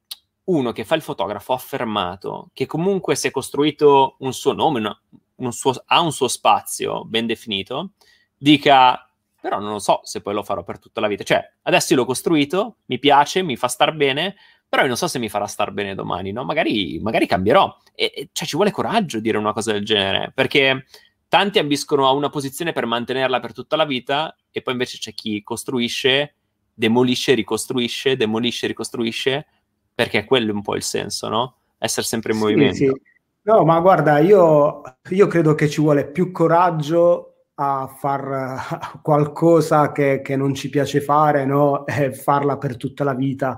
[0.45, 5.01] uno che fa il fotografo affermato, che comunque si è costruito un suo nome, una,
[5.36, 7.91] un suo, ha un suo spazio ben definito,
[8.36, 9.08] dica,
[9.39, 11.24] però non lo so se poi lo farò per tutta la vita.
[11.24, 14.36] Cioè, adesso io l'ho costruito, mi piace, mi fa star bene,
[14.68, 16.43] però io non so se mi farà star bene domani, no?
[16.43, 17.78] Magari, magari cambierò.
[17.93, 20.86] E, e, cioè, ci vuole coraggio dire una cosa del genere, perché
[21.28, 25.13] tanti ambiscono a una posizione per mantenerla per tutta la vita e poi invece c'è
[25.13, 26.36] chi costruisce,
[26.73, 29.45] demolisce, ricostruisce, demolisce, ricostruisce,
[29.93, 31.55] perché quello è un po' il senso, no?
[31.78, 32.75] Essere sempre in sì, movimento.
[32.75, 33.01] Sì.
[33.43, 40.21] No, ma guarda, io, io, credo che ci vuole più coraggio a far qualcosa che,
[40.21, 41.86] che non ci piace fare, no?
[41.86, 43.57] E farla per tutta la vita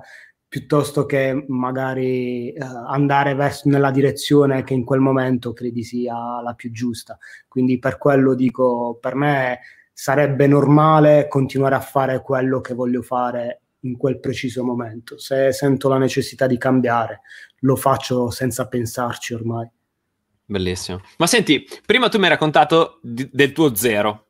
[0.50, 6.54] piuttosto che magari eh, andare verso nella direzione che in quel momento credi sia la
[6.56, 7.18] più giusta.
[7.48, 9.60] Quindi per quello dico, per me
[9.94, 15.20] sarebbe normale continuare a fare quello che voglio fare in quel preciso momento.
[15.20, 17.22] Se sento la necessità di cambiare,
[17.60, 19.70] lo faccio senza pensarci ormai.
[20.46, 21.02] Bellissimo.
[21.18, 24.29] Ma senti, prima tu mi hai raccontato di, del tuo zero,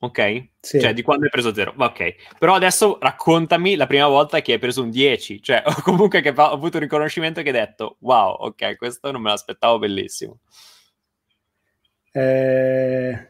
[0.00, 0.48] ok?
[0.60, 0.80] Sì.
[0.80, 1.74] Cioè, di quando hai preso zero.
[1.76, 2.14] Ok.
[2.38, 6.30] Però adesso raccontami la prima volta che hai preso un 10, cioè, o comunque che
[6.30, 10.38] ho avuto un riconoscimento che hai detto, wow, ok, questo non me l'aspettavo, bellissimo.
[12.12, 13.28] Eh...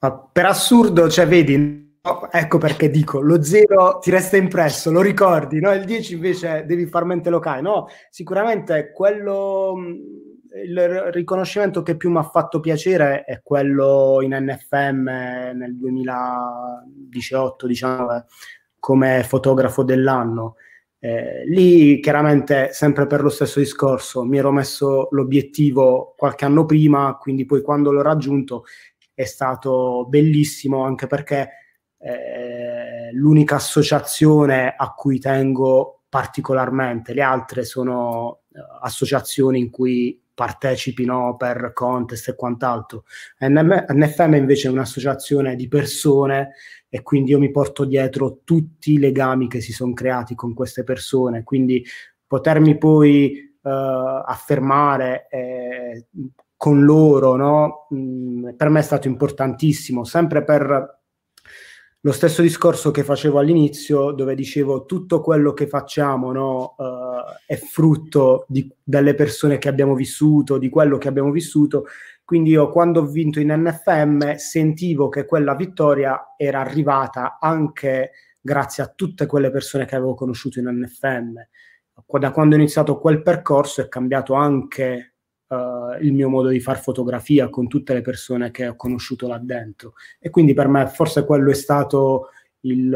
[0.00, 1.90] Ma per assurdo, cioè, vedi,
[2.30, 5.72] ecco perché dico, lo 0 ti resta impresso, lo ricordi, no?
[5.72, 7.86] Il 10 invece devi far mente locale, no?
[8.10, 9.74] Sicuramente quello
[10.64, 15.04] il riconoscimento che più mi ha fatto piacere è quello in NFM
[15.54, 18.24] nel 2018, diciamo,
[18.78, 20.56] come fotografo dell'anno.
[20.98, 27.16] Eh, lì chiaramente sempre per lo stesso discorso mi ero messo l'obiettivo qualche anno prima,
[27.20, 28.64] quindi poi quando l'ho raggiunto
[29.12, 31.50] è stato bellissimo anche perché
[31.98, 41.36] eh, l'unica associazione a cui tengo particolarmente, le altre sono eh, associazioni in cui partecipino
[41.36, 43.04] per contest e quant'altro.
[43.40, 46.52] NFM invece è un'associazione di persone
[46.88, 50.84] e quindi io mi porto dietro tutti i legami che si sono creati con queste
[50.84, 51.84] persone, quindi
[52.26, 56.06] potermi poi uh, affermare eh,
[56.56, 57.86] con loro, no?
[57.94, 61.01] mm, per me è stato importantissimo, sempre per
[62.04, 67.56] lo stesso discorso che facevo all'inizio, dove dicevo tutto quello che facciamo no, uh, è
[67.56, 71.86] frutto di, delle persone che abbiamo vissuto, di quello che abbiamo vissuto.
[72.24, 78.82] Quindi io quando ho vinto in NFM sentivo che quella vittoria era arrivata anche grazie
[78.82, 81.34] a tutte quelle persone che avevo conosciuto in NFM.
[82.18, 85.11] Da quando ho iniziato quel percorso è cambiato anche
[86.00, 89.94] il mio modo di fare fotografia con tutte le persone che ho conosciuto là dentro.
[90.18, 92.28] E quindi per me forse quello è stato
[92.60, 92.88] il,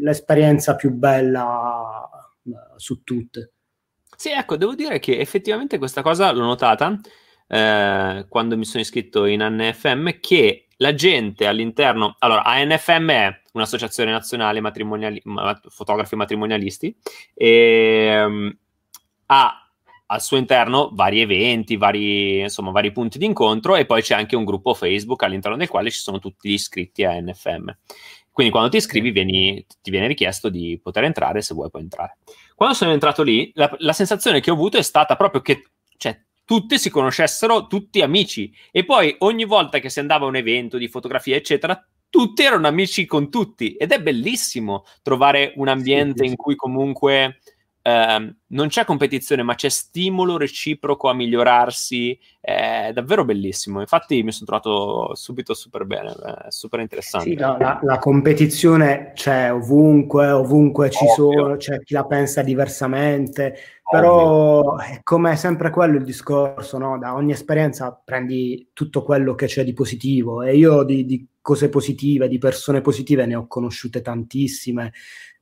[0.00, 2.08] l'esperienza più bella
[2.42, 3.52] uh, su tutte.
[4.16, 6.98] Sì, ecco, devo dire che effettivamente questa cosa l'ho notata
[7.46, 12.16] eh, quando mi sono iscritto in ANFM, che la gente all'interno...
[12.18, 15.22] Allora, ANFM è un'associazione nazionale matrimoniali,
[15.68, 16.96] fotografi matrimonialisti
[17.34, 18.56] e um,
[19.26, 19.67] ha
[20.10, 24.36] al suo interno vari eventi, vari, insomma, vari punti di incontro e poi c'è anche
[24.36, 27.76] un gruppo Facebook all'interno del quale ci sono tutti gli iscritti a NFM.
[28.30, 32.18] Quindi quando ti iscrivi vieni, ti viene richiesto di poter entrare, se vuoi puoi entrare.
[32.54, 35.64] Quando sono entrato lì, la, la sensazione che ho avuto è stata proprio che
[35.96, 38.54] cioè, tutti si conoscessero, tutti amici.
[38.70, 42.68] E poi ogni volta che si andava a un evento di fotografia, eccetera, tutti erano
[42.68, 43.74] amici con tutti.
[43.74, 46.30] Ed è bellissimo trovare un ambiente sì, sì.
[46.30, 47.40] in cui comunque
[47.88, 53.80] eh, non c'è competizione, ma c'è stimolo reciproco a migliorarsi, è davvero bellissimo.
[53.80, 56.14] Infatti mi sono trovato subito super bene,
[56.46, 57.30] è super interessante.
[57.30, 63.56] Sì, no, la, la, competizione c'è ovunque, ovunque ci sono, c'è chi la pensa diversamente,
[63.90, 66.98] però è come sempre quello il discorso, no?
[66.98, 71.70] da ogni esperienza prendi tutto quello che c'è di positivo e io di, di cose
[71.70, 74.92] positive, di persone positive ne ho conosciute tantissime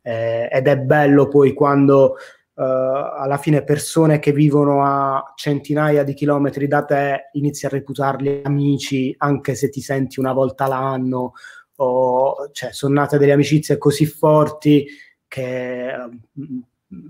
[0.06, 2.14] eh, ed è bello poi quando
[2.54, 8.42] uh, alla fine persone che vivono a centinaia di chilometri da te inizi a reputarli
[8.44, 11.32] amici anche se ti senti una volta l'anno
[11.78, 14.86] o cioè sono nate delle amicizie così forti
[15.26, 16.62] che uh,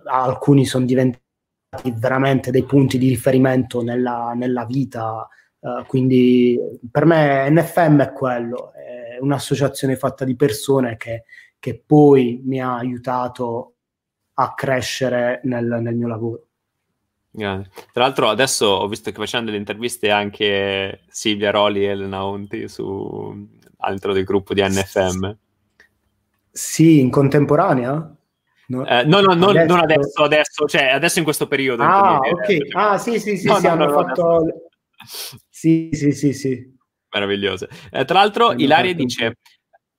[0.07, 1.21] alcuni sono diventati
[1.99, 5.29] veramente dei punti di riferimento nella, nella vita.
[5.59, 6.59] Uh, quindi
[6.91, 8.73] per me NFM è quello
[9.17, 11.25] è un'associazione fatta di persone che,
[11.67, 13.75] che poi mi ha aiutato
[14.35, 16.47] a crescere nel, nel mio lavoro.
[17.29, 17.71] Grande.
[17.93, 22.69] Tra l'altro adesso ho visto che facendo delle interviste anche Silvia Roli e Elena Onti
[22.69, 23.49] su
[23.79, 25.37] all'interno del gruppo di NFM.
[26.53, 28.17] Sì, in contemporanea?
[28.69, 29.67] No, eh, no, no, non adesso...
[29.67, 31.83] non adesso, adesso, cioè adesso in questo periodo.
[31.83, 32.59] Ah, ok.
[32.77, 34.69] Ah, sì, sì, sì, no, sì no, hanno no, fatto...
[35.51, 36.75] Sì, sì, sì, sì.
[37.11, 37.67] Meraviglioso.
[37.91, 39.39] Eh, tra l'altro, Ilaria dice,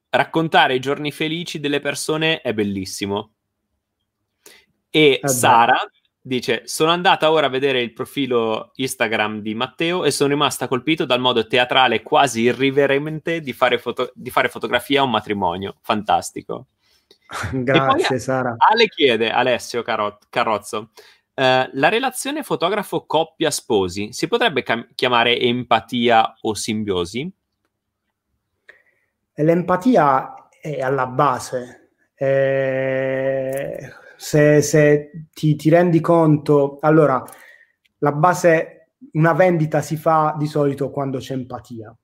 [0.09, 3.31] raccontare i giorni felici delle persone è bellissimo.
[4.89, 5.77] E eh Sara
[6.27, 11.05] dice, sono andata ora a vedere il profilo Instagram di Matteo e sono rimasta colpito
[11.05, 15.77] dal modo teatrale quasi irriverente di fare, foto- di fare fotografia a un matrimonio.
[15.81, 16.67] Fantastico.
[17.51, 18.55] Grazie Sara.
[18.57, 20.91] Ale chiede, Alessio Carot- Carrozzo,
[21.33, 27.31] eh, la relazione fotografo-coppia sposi si potrebbe cam- chiamare empatia o simbiosi?
[29.43, 31.91] L'empatia è alla base.
[32.15, 37.23] Eh, se, se ti, ti, rendi conto, allora,
[37.99, 41.95] la base, una vendita si fa di solito quando c'è empatia.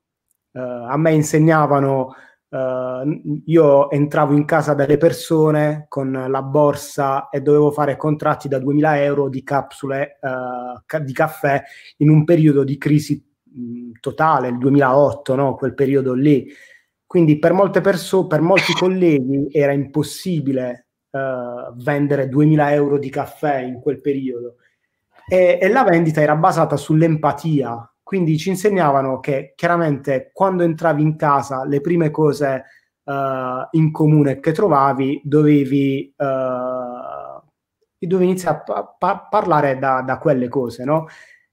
[0.51, 2.15] Uh, a me insegnavano
[2.53, 8.59] Uh, io entravo in casa delle persone con la borsa e dovevo fare contratti da
[8.59, 10.19] 2000 euro di capsule
[10.86, 11.63] ca- di caffè
[11.97, 15.55] in un periodo di crisi mh, totale, il 2008, no?
[15.55, 16.47] quel periodo lì.
[17.06, 23.60] Quindi per molte persone, per molti colleghi era impossibile uh, vendere 2000 euro di caffè
[23.60, 24.56] in quel periodo.
[25.28, 31.16] E, e la vendita era basata sull'empatia, quindi ci insegnavano che chiaramente quando entravi in
[31.16, 32.64] casa le prime cose
[33.04, 37.41] uh, in comune che trovavi dovevi, uh,
[37.97, 41.08] dovevi iniziare a pa- parlare da, da, quelle cose, no?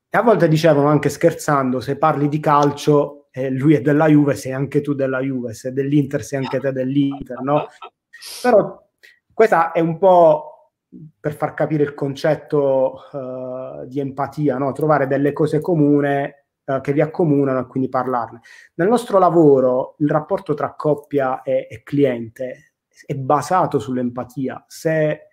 [0.09, 4.35] E a volte dicevano anche scherzando, se parli di calcio, eh, lui è della Juve,
[4.35, 7.67] sei anche tu della Juve, se dell'Inter sei anche te dell'Inter, no?
[8.43, 8.89] Però
[9.33, 10.73] questa è un po'
[11.19, 14.73] per far capire il concetto uh, di empatia, no?
[14.73, 16.09] trovare delle cose comuni
[16.71, 18.41] eh, che vi accomunano e quindi parlarne.
[18.75, 22.75] Nel nostro lavoro il rapporto tra coppia e, e cliente
[23.07, 24.65] è basato sull'empatia.
[24.67, 25.29] Se,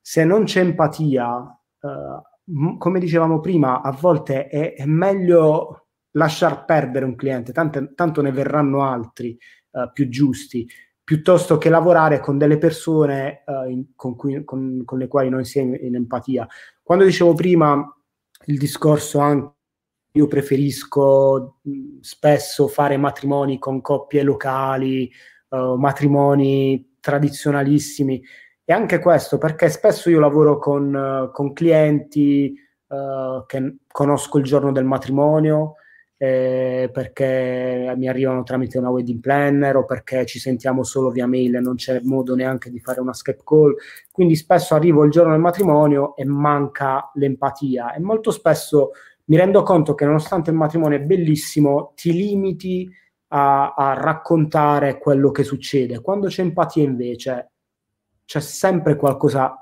[0.00, 5.85] se non c'è empatia, eh, come dicevamo prima, a volte è, è meglio
[6.16, 9.38] lasciar perdere un cliente, tante, tanto ne verranno altri
[9.72, 10.68] eh, più giusti,
[11.02, 15.44] piuttosto che lavorare con delle persone uh, in, con, cui, con, con, le quali non
[15.44, 16.48] si è in, in, empatia.
[16.82, 17.96] Quando dicevo prima
[18.46, 19.54] il discorso anche
[20.16, 21.60] io preferisco
[22.00, 25.12] spesso fare matrimoni con coppie locali,
[25.50, 28.22] uh, matrimoni tradizionalissimi.
[28.64, 32.58] E anche questo perché spesso io lavoro con, uh, con clienti
[32.88, 35.74] uh, che conosco il giorno del matrimonio,
[36.18, 41.56] eh, perché mi arrivano tramite una wedding planner o perché ci sentiamo solo via mail
[41.56, 43.74] e non c'è modo neanche di fare una Skype call.
[44.10, 48.92] Quindi spesso arrivo il giorno del matrimonio e manca l'empatia e molto spesso
[49.26, 52.88] mi rendo conto che nonostante il matrimonio è bellissimo, ti limiti
[53.28, 56.00] a, a raccontare quello che succede.
[56.00, 57.50] Quando c'è empatia invece
[58.24, 59.54] c'è sempre qualcosa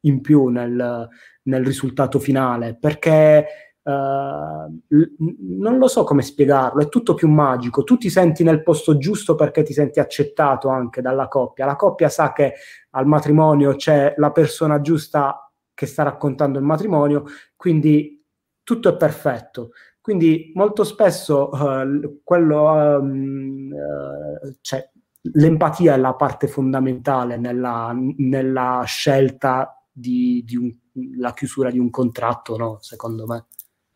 [0.00, 1.08] in più nel,
[1.42, 8.08] nel risultato finale, perché non lo so come spiegarlo, è tutto più magico, tu ti
[8.08, 12.54] senti nel posto giusto perché ti senti accettato anche dalla coppia, la coppia sa che
[12.90, 17.24] al matrimonio c'è la persona giusta che sta raccontando il matrimonio,
[17.56, 18.24] quindi
[18.62, 19.72] tutto è perfetto.
[20.00, 24.86] Quindi molto spesso uh, quello, um, uh, cioè,
[25.32, 30.82] l'empatia è la parte fondamentale nella, nella scelta di, di
[31.16, 32.78] la chiusura di un contratto, no?
[32.80, 33.46] secondo me.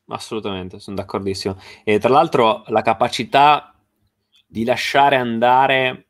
[0.09, 1.59] Assolutamente, sono d'accordissimo.
[1.85, 3.75] E tra l'altro la capacità
[4.47, 6.05] di lasciare andare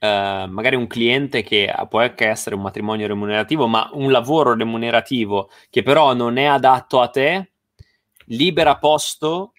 [0.00, 5.50] Uh, magari un cliente che può anche essere un matrimonio remunerativo, ma un lavoro remunerativo
[5.70, 7.50] che però non è adatto a te,
[8.26, 9.54] libera posto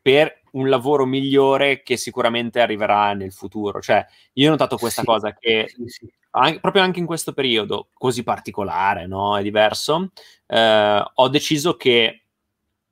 [0.00, 3.82] per un lavoro migliore che sicuramente arriverà nel futuro.
[3.82, 4.02] Cioè,
[4.32, 6.12] io ho notato questa sì, cosa che sì, sì.
[6.30, 9.36] Anche, proprio anche in questo periodo così particolare, no?
[9.36, 10.10] È diverso.
[10.46, 12.22] Eh, ho deciso che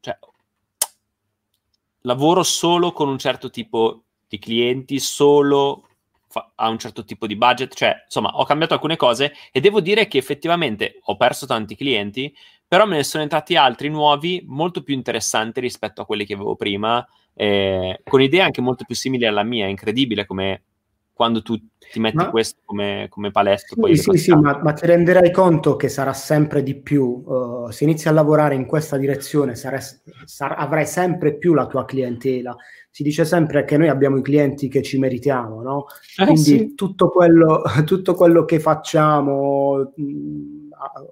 [0.00, 0.18] cioè,
[2.02, 5.84] lavoro solo con un certo tipo di clienti, solo
[6.56, 10.06] a un certo tipo di budget, cioè insomma ho cambiato alcune cose e devo dire
[10.06, 12.32] che effettivamente ho perso tanti clienti,
[12.66, 16.54] però me ne sono entrati altri nuovi molto più interessanti rispetto a quelli che avevo
[16.54, 19.66] prima, eh, con idee anche molto più simili alla mia.
[19.66, 20.62] È incredibile come
[21.14, 21.58] quando tu
[21.90, 23.74] ti metti ma, questo come, come paletto.
[23.86, 27.22] Sì, sì, sì, ma, ma, ti renderai conto che sarà sempre di più.
[27.24, 29.80] Uh, se inizi a lavorare in questa direzione, sarai,
[30.24, 32.56] sar- avrai sempre più la tua clientela.
[32.90, 35.86] Si dice sempre che noi abbiamo i clienti che ci meritiamo, no?
[36.16, 36.74] Eh, Quindi sì.
[36.74, 39.92] tutto, quello, tutto, quello, che facciamo.
[39.94, 40.68] Mh,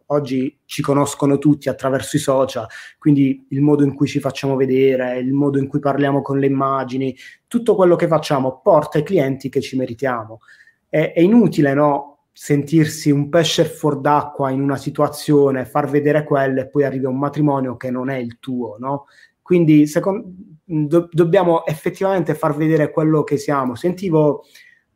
[0.06, 2.66] oggi ci conoscono tutti attraverso i social,
[2.98, 6.46] quindi il modo in cui ci facciamo vedere, il modo in cui parliamo con le
[6.46, 7.16] immagini,
[7.46, 10.40] tutto quello che facciamo porta ai clienti che ci meritiamo.
[10.88, 16.60] È, è inutile no, sentirsi un pesce fuor d'acqua in una situazione, far vedere quello
[16.60, 19.06] e poi arriva un matrimonio che non è il tuo, no?
[19.40, 20.28] Quindi secondo,
[20.62, 23.74] do, dobbiamo effettivamente far vedere quello che siamo.
[23.74, 24.44] Sentivo,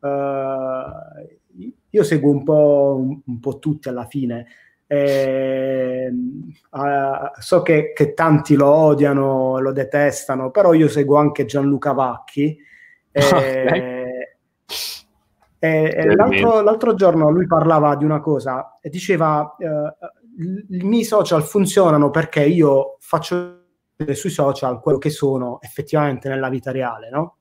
[0.01, 4.45] uh, io seguo un po', un, un po' tutti alla fine,
[4.85, 11.93] eh, uh, so che, che, tanti lo odiano, lo detestano, però io seguo anche Gianluca
[11.93, 12.55] Vacchi.
[13.13, 14.00] Eh,
[15.63, 19.67] e, l'altro, l'altro, giorno lui parlava di una cosa e diceva eh,
[20.69, 23.59] i miei social funzionano perché io faccio
[24.13, 27.37] sui social quello che sono effettivamente nella vita reale, no?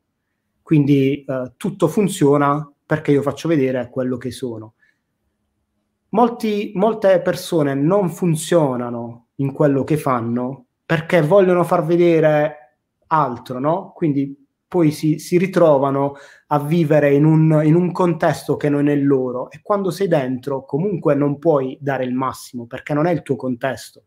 [0.61, 4.75] Quindi eh, tutto funziona perché io faccio vedere quello che sono.
[6.11, 12.77] Molti, molte persone non funzionano in quello che fanno perché vogliono far vedere
[13.07, 13.93] altro, no?
[13.95, 14.40] Quindi
[14.71, 16.15] poi si, si ritrovano
[16.47, 20.65] a vivere in un, in un, contesto che non è loro e quando sei dentro
[20.65, 24.05] comunque non puoi dare il massimo perché non è il tuo contesto.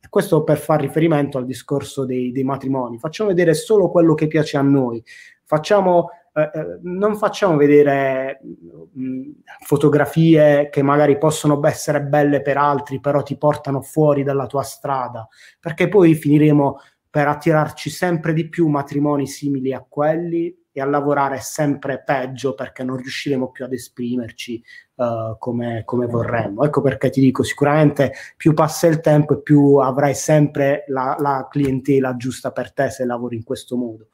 [0.00, 2.98] E questo per far riferimento al discorso dei, dei matrimoni.
[2.98, 5.04] Facciamo vedere solo quello che piace a noi.
[5.44, 9.30] Facciamo, eh, eh non facciamo vedere mh, mm,
[9.66, 15.28] fotografie che magari possono essere belle per altri, però ti portano fuori dalla tua strada,
[15.60, 16.78] perché poi finiremo
[17.10, 22.84] per attirarci sempre di più matrimoni simili a quelli e a lavorare sempre peggio perché
[22.84, 24.62] non riusciremo più ad esprimerci
[24.96, 26.64] uh, come, come, vorremmo.
[26.64, 31.48] Ecco perché ti dico, sicuramente più passa il tempo e più avrai sempre la, la
[31.50, 34.08] clientela giusta per te se lavori in questo modo.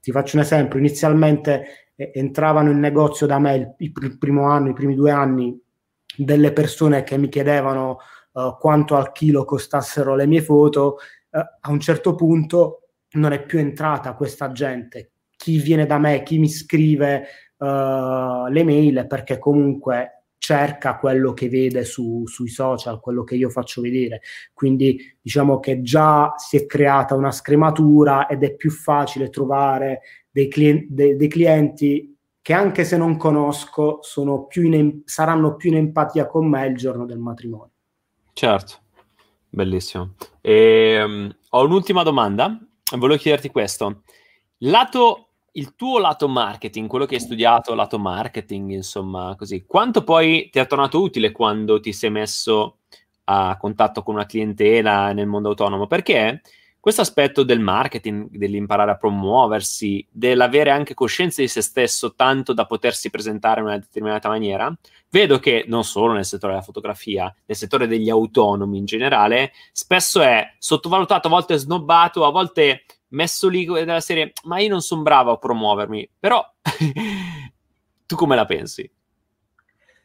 [0.00, 4.70] Ti faccio un esempio, inizialmente eh, entravano in negozio da me il, il, primo anno,
[4.70, 5.56] i primi due anni,
[6.16, 7.98] delle persone che mi chiedevano
[8.32, 10.98] uh, quanto al chilo costassero le mie foto
[11.32, 15.12] a un certo punto non è più entrata questa gente.
[15.36, 17.26] Chi viene da me, chi mi scrive
[17.56, 23.48] uh, le mail perché comunque cerca quello che vede su, sui social, quello che io
[23.48, 24.22] faccio vedere.
[24.52, 30.00] Quindi diciamo che già si è creata una scrematura ed è più facile trovare
[30.30, 34.00] dei, clienti, dei, dei clienti che anche se non conosco
[34.48, 37.70] più in, saranno più in empatia con me il giorno del matrimonio.
[38.32, 38.80] Certo.
[39.54, 40.14] Bellissimo.
[40.40, 42.58] E, um, ho un'ultima domanda.
[42.96, 44.02] Volevo chiederti questo.
[44.60, 50.48] Lato, il tuo lato marketing, quello che hai studiato, lato marketing, insomma, così, quanto poi
[50.50, 52.78] ti è tornato utile quando ti sei messo
[53.24, 55.86] a contatto con una clientela nel mondo autonomo?
[55.86, 56.40] Perché
[56.82, 62.66] questo aspetto del marketing, dell'imparare a promuoversi, dell'avere anche coscienza di se stesso tanto da
[62.66, 64.76] potersi presentare in una determinata maniera,
[65.08, 70.22] vedo che non solo nel settore della fotografia, nel settore degli autonomi in generale, spesso
[70.22, 75.02] è sottovalutato, a volte snobbato, a volte messo lì della serie, ma io non sono
[75.02, 76.44] bravo a promuovermi, però
[78.06, 78.90] tu come la pensi?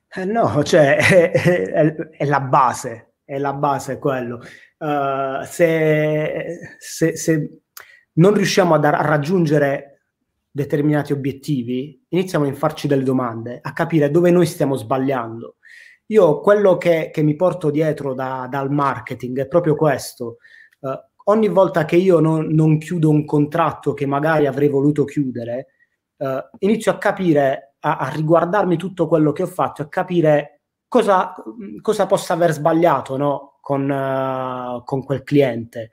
[0.10, 4.40] Eh no, cioè è, è, è la base, è la base quello.
[4.78, 7.60] Uh, se, se, se,
[8.14, 10.04] non riusciamo a, dar, a, raggiungere
[10.50, 15.58] determinati obiettivi, iniziamo a farci delle domande, a capire dove noi stiamo sbagliando.
[16.06, 20.38] Io quello che, che mi porto dietro da, dal marketing è proprio questo.
[20.80, 25.68] Uh, ogni volta che io non, non, chiudo un contratto che magari avrei voluto chiudere,
[26.16, 30.57] uh, inizio a capire, a, a, riguardarmi tutto quello che ho fatto, a capire
[30.88, 31.34] cosa,
[31.82, 33.58] cosa possa aver sbagliato, no?
[33.68, 35.92] con, uh, con quel cliente.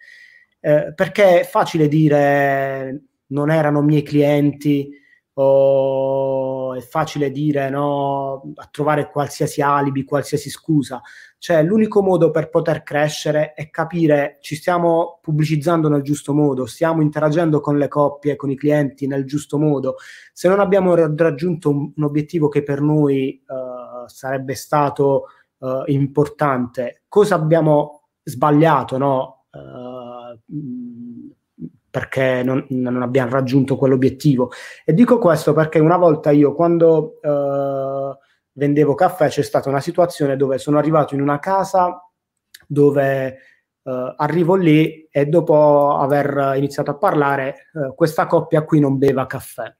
[0.60, 4.88] Eh, perché è facile dire non erano miei clienti
[5.36, 11.02] o è facile dire no a trovare qualsiasi alibi, qualsiasi scusa.
[11.36, 17.02] Cioè, l'unico modo per poter crescere è capire ci stiamo pubblicizzando nel giusto modo, stiamo
[17.02, 19.96] interagendo con le coppie, con i clienti nel giusto modo.
[20.32, 23.73] Se non abbiamo raggiunto un, un obiettivo che per noi uh,
[24.08, 25.24] sarebbe stato
[25.58, 27.02] uh, importante.
[27.08, 29.46] Cosa abbiamo sbagliato, no?
[29.50, 31.32] Uh,
[31.90, 34.50] perché non, non, abbiamo raggiunto quell'obiettivo.
[34.84, 38.16] E dico questo perché una volta io, quando uh,
[38.52, 41.98] vendevo caffè, c'è stata una situazione dove sono arrivato in una casa
[42.66, 43.38] dove
[43.84, 49.26] Uh, arrivo lì e dopo aver iniziato a parlare, uh, questa coppia qui non beva
[49.26, 49.70] caffè.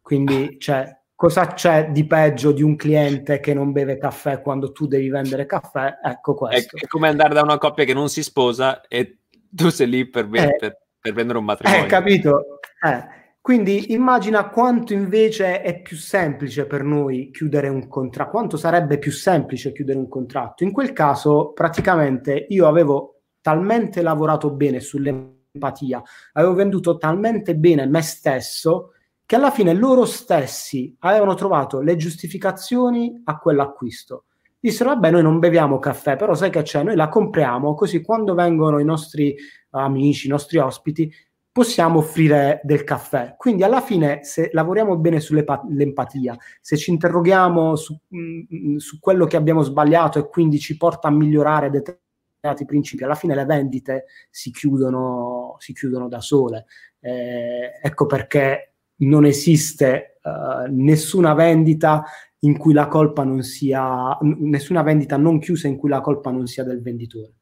[0.00, 4.86] Quindi, cioè, cosa c'è di peggio di un cliente che non beve caffè quando tu
[4.86, 5.98] devi vendere caffè?
[6.02, 6.76] Ecco questo.
[6.76, 9.20] È, è come andare da una coppia che non si sposa e
[9.50, 11.84] tu sei lì per, eh, per, per vendere un matrimonio.
[11.84, 12.58] Eh, capito?
[12.86, 13.24] Eh.
[13.40, 19.12] Quindi immagina quanto invece è più semplice per noi chiudere un contratto, quanto sarebbe più
[19.12, 20.64] semplice chiudere un contratto.
[20.64, 26.02] In quel caso, praticamente, io avevo talmente lavorato bene sull'empatia,
[26.32, 28.94] avevo venduto talmente bene me stesso
[29.26, 34.26] che alla fine loro stessi avevano trovato le giustificazioni a quell'acquisto.
[34.58, 38.34] Dissero, vabbè, noi non beviamo caffè, però sai che c'è, noi la compriamo, così quando
[38.34, 39.36] vengono i nostri
[39.70, 41.12] amici, i nostri ospiti,
[41.50, 43.34] possiamo offrire del caffè.
[43.36, 48.18] Quindi alla fine, se lavoriamo bene sull'empatia, se ci interroghiamo su, mh,
[48.54, 53.14] mm, su quello che abbiamo sbagliato e quindi ci porta a migliorare determinati principi, alla
[53.14, 56.66] fine le vendite si chiudono, si chiudono da sole.
[57.00, 62.04] Eh, ecco perché non esiste uh, nessuna vendita
[62.40, 66.30] in cui la colpa non sia, n- nessuna vendita non chiusa in cui la colpa
[66.30, 67.32] non sia del venditore.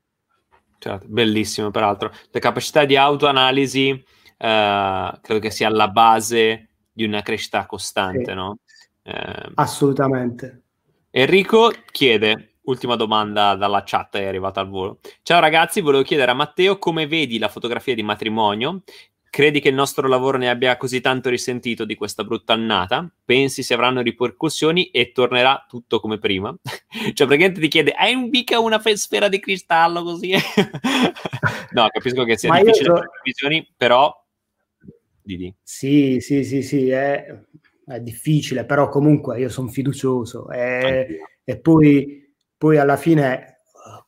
[0.78, 2.10] Certo, bellissimo peraltro.
[2.31, 8.35] La capacità di autoanalisi uh, credo che sia alla base di una crescita costante, sì.
[8.35, 8.59] no?
[9.02, 10.62] Eh, Assolutamente.
[11.10, 15.01] Enrico chiede, ultima domanda dalla chat è arrivata al volo.
[15.22, 18.82] Ciao ragazzi, volevo chiedere a Matteo come vedi la fotografia di matrimonio
[19.35, 23.12] Credi che il nostro lavoro ne abbia così tanto risentito di questa brutta annata?
[23.24, 26.56] Pensi se avranno ripercussioni e tornerà tutto come prima?
[26.62, 30.35] cioè, praticamente ti chiede: hai mica una sfera di cristallo così?
[31.73, 32.94] no, capisco che sia Ma difficile so...
[32.94, 34.24] fare previsioni, però.
[35.20, 35.52] Didi.
[35.65, 37.27] Sì, sì, sì, sì, è,
[37.86, 40.48] è difficile, però comunque io sono fiducioso.
[40.48, 43.53] E, e poi, poi alla fine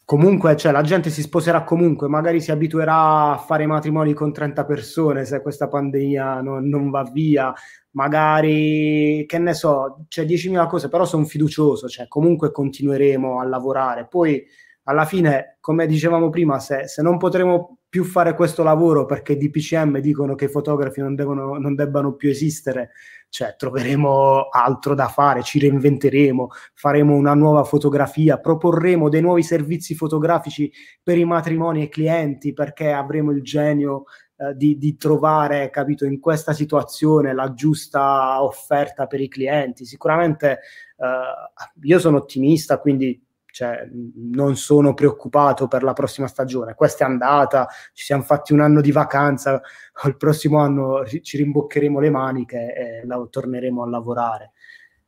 [0.07, 4.65] comunque cioè, la gente si sposerà comunque, magari si abituerà a fare matrimoni con 30
[4.65, 7.53] persone se questa pandemia non, non va via,
[7.91, 14.07] magari che ne so, c'è 10.000 cose, però sono fiducioso, cioè comunque continueremo a lavorare.
[14.07, 14.47] Poi
[14.85, 19.39] alla fine, come dicevamo prima, se, se non potremo più fare questo lavoro perché i
[19.39, 22.91] DPCM dicono che i fotografi non, devono, non debbano più esistere,
[23.37, 29.95] cioè troveremo altro da fare, ci reinventeremo, faremo una nuova fotografia, proporremo dei nuovi servizi
[29.95, 30.73] fotografici
[31.03, 34.05] per i matrimoni e clienti perché avremo il genio
[34.39, 39.85] eh, di, di, trovare, capito, in questa situazione la giusta offerta per i clienti.
[39.85, 40.61] Sicuramente
[40.97, 43.23] eh, io sono ottimista, quindi
[43.57, 46.75] cioè, non sono preoccupato per la prossima stagione.
[46.75, 49.63] Questa è andata, ci siamo fatti un anno di vacanza,
[50.05, 54.53] il prossimo anno ci rimboccheremo le maniche e la, torneremo a lavorare.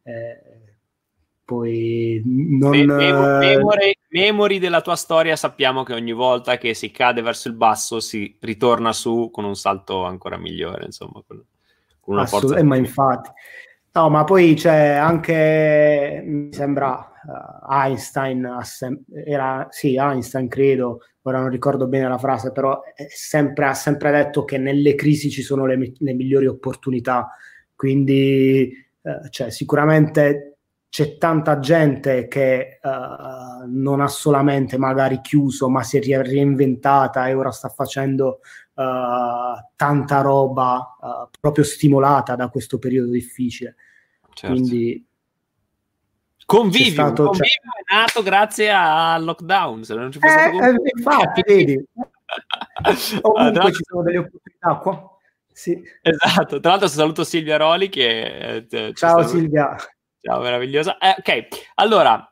[0.03, 0.77] Eh,
[1.45, 2.71] poi non...
[2.87, 8.01] Memori, memori della tua storia sappiamo che ogni volta che si cade verso il basso
[8.01, 11.45] si ritorna su con un salto ancora migliore, insomma, con,
[12.01, 12.63] con una Assolut- forza.
[12.63, 13.29] Eh, ma infatti,
[13.93, 18.59] no, ma poi c'è anche, mi sembra, uh, Einstein,
[19.25, 24.45] era, sì, Einstein credo, ora non ricordo bene la frase, però sempre, ha sempre detto
[24.45, 27.29] che nelle crisi ci sono le, le migliori opportunità,
[27.75, 30.59] quindi uh, cioè, sicuramente
[30.91, 37.35] c'è tanta gente che uh, non ha solamente magari chiuso, ma si è reinventata e
[37.35, 38.41] ora sta facendo
[39.75, 43.77] tanta roba uh, proprio stimolata da questo periodo difficile.
[44.33, 44.55] Certo.
[44.55, 45.05] Quindi
[46.49, 47.95] Convivio, stato, Convivio cioè...
[47.95, 51.85] è nato grazie al lockdown, se non ci fosse eh, stato eh, infatti, vedi.
[53.21, 55.19] Comunque ci sono delle opportunità qua.
[55.53, 55.83] Sì.
[56.01, 58.67] Esatto, tra l'altro saluto Silvia Roli che...
[58.71, 59.77] Eh, Ciao Silvia.
[60.23, 60.97] Ciao, meravigliosa.
[60.99, 62.27] Eh, ok, allora,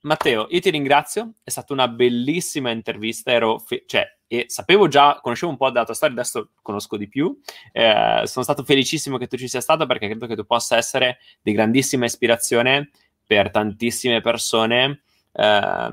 [0.00, 3.58] Matteo, io ti ringrazio, è stata una bellissima intervista, ero...
[3.58, 7.38] Fe- cioè, e sapevo già, conoscevo un po' della tua storia, adesso conosco di più.
[7.70, 11.18] Eh, sono stato felicissimo che tu ci sia stato perché credo che tu possa essere
[11.42, 12.88] di grandissima ispirazione
[13.26, 15.02] per tantissime persone,
[15.32, 15.92] eh,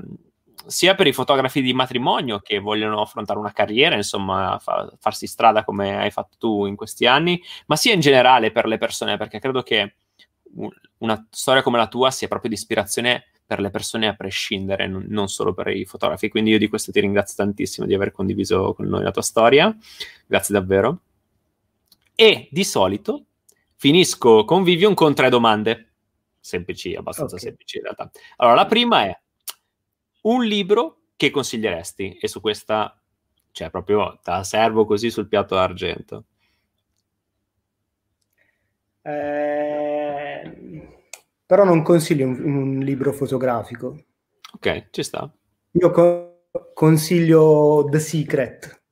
[0.64, 5.62] sia per i fotografi di matrimonio che vogliono affrontare una carriera, insomma, fa, farsi strada
[5.62, 9.38] come hai fatto tu in questi anni, ma sia in generale per le persone, perché
[9.38, 9.96] credo che
[10.98, 15.28] una storia come la tua sia proprio di ispirazione per le persone a prescindere, non,
[15.28, 16.28] solo per i fotografi.
[16.28, 19.76] Quindi io di questo ti ringrazio tantissimo di aver condiviso con noi la tua storia.
[20.24, 21.00] Grazie davvero.
[22.14, 23.24] E di solito
[23.74, 25.94] finisco con Vivian con tre domande
[26.38, 27.48] semplici, abbastanza okay.
[27.48, 28.08] semplici in realtà.
[28.36, 29.20] Allora, la prima è
[30.22, 32.18] un libro che consiglieresti?
[32.18, 33.02] E su questa,
[33.50, 36.24] cioè, proprio te la servo così sul piatto d'argento.
[39.02, 39.89] Eh,
[41.50, 44.04] però non consiglio un, un, libro fotografico.
[44.52, 45.28] Ok, ci sta.
[45.72, 48.82] Io co- consiglio The Secret.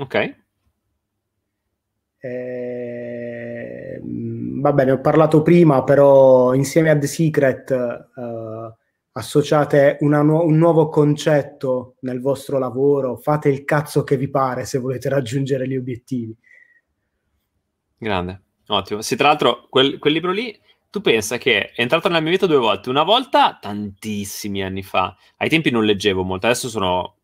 [0.00, 0.36] Ok.
[2.20, 4.00] Eh,
[4.60, 7.70] va bene, ho parlato prima, però insieme a The Secret
[8.14, 8.72] uh,
[9.10, 14.78] associate nu- un nuovo concetto nel vostro lavoro, fate il cazzo che vi pare se
[14.78, 16.38] volete raggiungere gli obiettivi.
[17.98, 19.02] Grande, ottimo.
[19.02, 20.56] Sì, tra l'altro quel, quel libro lì,
[20.94, 22.88] tu pensa che è entrato nella mia vita due volte.
[22.88, 27.16] Una volta tantissimi anni fa, ai tempi non leggevo molto, adesso sono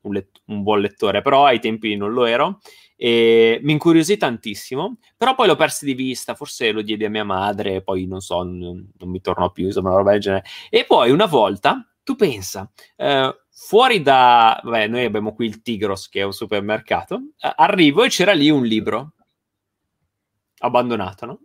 [0.00, 2.58] un, let- un buon lettore, però ai tempi non lo ero
[2.96, 7.22] e mi incuriosì tantissimo, però poi l'ho perso di vista, forse lo diedi a mia
[7.22, 10.44] madre, poi non so, non, non mi tornò più, insomma, una roba del genere.
[10.68, 16.08] E poi una volta, tu pensa, eh, fuori da, beh, noi abbiamo qui il Tigros
[16.08, 19.12] che è un supermercato, eh, arrivo e c'era lì un libro
[20.58, 21.38] abbandonato, no?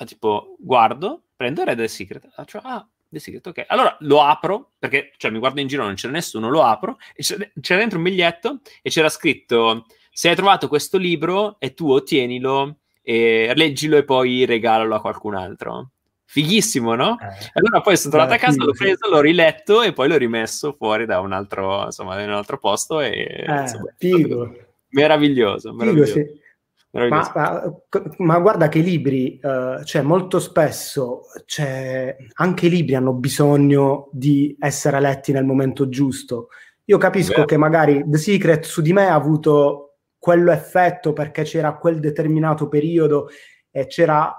[0.00, 3.64] Ah, tipo, guardo, prendo Red Dead Secret, faccio, ah, The Secret, ok.
[3.66, 7.22] Allora lo apro, perché cioè, mi guardo in giro, non c'era nessuno, lo apro, e
[7.60, 12.76] c'era dentro un biglietto e c'era scritto, se hai trovato questo libro e tu ottienilo,
[13.02, 15.90] e leggilo e poi regalalo a qualcun altro.
[16.26, 17.18] Fighissimo, no?
[17.18, 17.50] Eh.
[17.54, 21.06] Allora poi sono tornato a casa, l'ho preso, l'ho riletto e poi l'ho rimesso fuori
[21.06, 23.46] da un altro, insomma, in un altro posto e...
[23.48, 24.54] Eh, insomma, figo.
[24.90, 26.12] Meraviglioso, meraviglioso.
[26.12, 26.40] Figo, sì.
[26.90, 27.74] Ma, ma,
[28.16, 34.08] ma, guarda che i libri, uh, cioè molto spesso cioè, anche i libri hanno bisogno
[34.10, 36.48] di essere letti nel momento giusto.
[36.84, 41.76] Io capisco che magari The Secret su di me ha avuto quello effetto perché c'era
[41.76, 43.28] quel determinato periodo
[43.70, 44.34] e c'era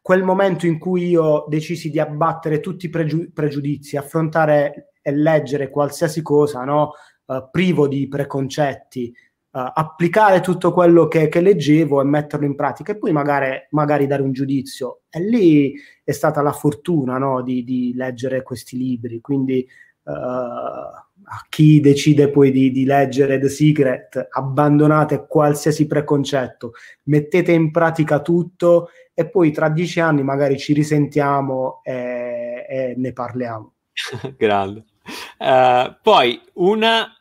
[0.00, 5.68] quel momento in cui io decisi di abbattere tutti i pregiu- pregiudizi, affrontare e leggere
[5.68, 6.92] qualsiasi cosa, no?
[7.26, 9.12] uh, privo di preconcetti
[9.56, 14.06] uh, applicare tutto quello che, che, leggevo e metterlo in pratica e poi magari, magari,
[14.06, 15.00] dare un giudizio.
[15.08, 15.74] E lì
[16.04, 19.20] è stata la fortuna no, di, di, leggere questi libri.
[19.20, 19.66] Quindi
[20.02, 26.72] uh, a chi decide poi di, di, leggere The Secret, abbandonate qualsiasi preconcetto,
[27.04, 33.12] mettete in pratica tutto e poi tra dieci anni magari ci risentiamo e, e ne
[33.14, 33.72] parliamo.
[34.36, 34.84] Grande.
[35.38, 37.16] Uh, poi una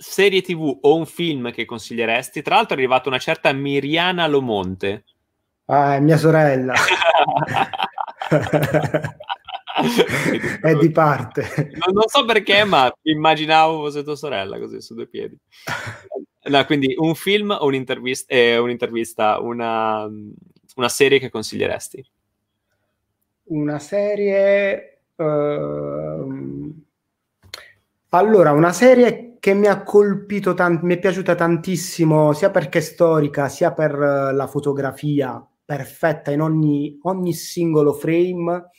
[0.00, 2.40] serie tv o un film che consiglieresti?
[2.40, 5.04] Tra l'altro è arrivata una certa Miriana Lomonte.
[5.66, 6.72] Ah, è mia sorella.
[10.62, 11.70] è di parte.
[11.74, 15.38] Non, non, so perché, ma immaginavo fosse tua sorella così su due piedi.
[16.44, 20.08] No, quindi un film o un'intervista, eh, un'intervista una,
[20.76, 22.04] una, serie che consiglieresti?
[23.44, 25.02] Una serie...
[25.16, 26.74] Uh...
[28.08, 32.82] Allora, una serie che mi ha colpito, tant- mi è piaciuta tantissimo, sia perché è
[32.82, 38.70] storica, sia per uh, la fotografia perfetta in ogni, ogni singolo frame,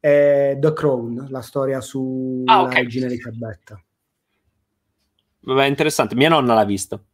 [0.00, 2.82] è The Crown, la storia sulla ah, okay.
[2.82, 3.80] regina Elisabetta.
[5.42, 6.16] Vabbè, interessante.
[6.16, 7.04] Mia nonna l'ha visto.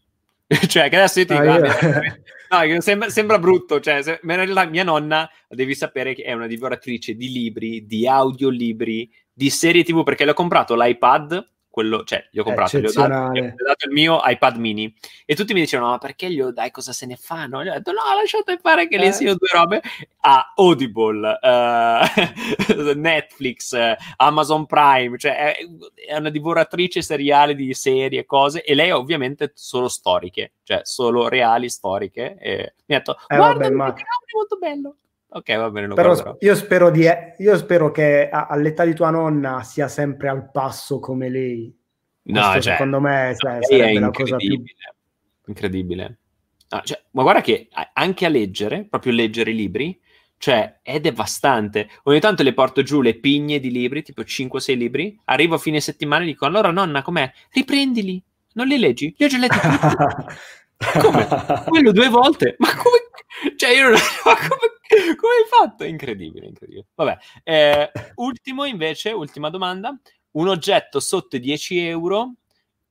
[0.47, 1.69] cioè, che adesso io ti ah, guardi...
[2.49, 7.33] No, sembra, sembra, brutto, cioè, se, mia nonna, devi sapere che è una divoratrice di
[7.33, 11.45] libri, di audiolibri, di serie tv, perché le ho comprato l'iPad
[11.77, 14.91] quello, cioè, gli ho comprato, gli ho, dato, gli ho dato il mio iPad mini
[15.27, 17.63] e tutti mi dicevano, ma perché gli ho dai cosa se ne fanno?
[17.63, 18.99] Gli ho detto, no, lasciate fare che eh.
[18.99, 19.83] le insegno due robe
[20.21, 25.57] a Audible, uh, Netflix, uh, Amazon Prime, cioè è,
[26.09, 31.29] è, una divoratrice seriale di serie e cose e lei ovviamente solo storiche, cioè solo
[31.29, 33.93] reali storiche e mi ha detto, eh, guarda, vabbè, ma...
[33.93, 34.03] è
[34.35, 34.97] molto bello.
[35.37, 35.93] Ok, va bene.
[35.93, 37.07] Però io spero, di,
[37.37, 41.77] io spero che all'età di tua nonna sia sempre al passo come lei.
[42.23, 44.63] No, cioè, secondo me cioè, sarebbe la cosa più...
[45.47, 46.19] Incredibile.
[46.71, 50.01] Ah, cioè, ma guarda che anche a leggere, proprio leggere i libri,
[50.39, 51.91] cioè è devastante.
[52.05, 55.81] Ogni tanto le porto giù le pigne di libri, tipo 5-6 libri, arrivo a fine
[55.81, 57.31] settimana e dico, allora nonna, com'è?
[57.51, 58.23] Riprendili,
[58.55, 59.15] non li leggi?
[59.19, 60.97] Li ho già letti tutti.
[60.99, 61.29] come?
[61.69, 62.55] Quello due volte?
[62.59, 63.55] Ma come?
[63.55, 63.93] Cioè io non...
[64.25, 64.76] Ma come
[65.17, 65.85] come hai fatto?
[65.85, 66.87] È incredibile, incredibile.
[66.95, 69.99] Vabbè, eh, ultimo invece, ultima domanda.
[70.33, 72.35] Un oggetto sotto i 10 euro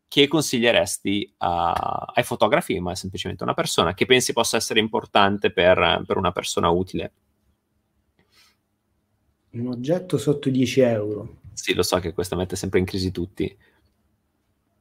[0.08, 5.52] che consiglieresti a, ai fotografi, ma è semplicemente una persona che pensi possa essere importante
[5.52, 7.12] per, per una persona utile?
[9.52, 11.38] Un oggetto sotto i 10 euro.
[11.54, 13.58] Sì, lo so che questo mette sempre in crisi tutti.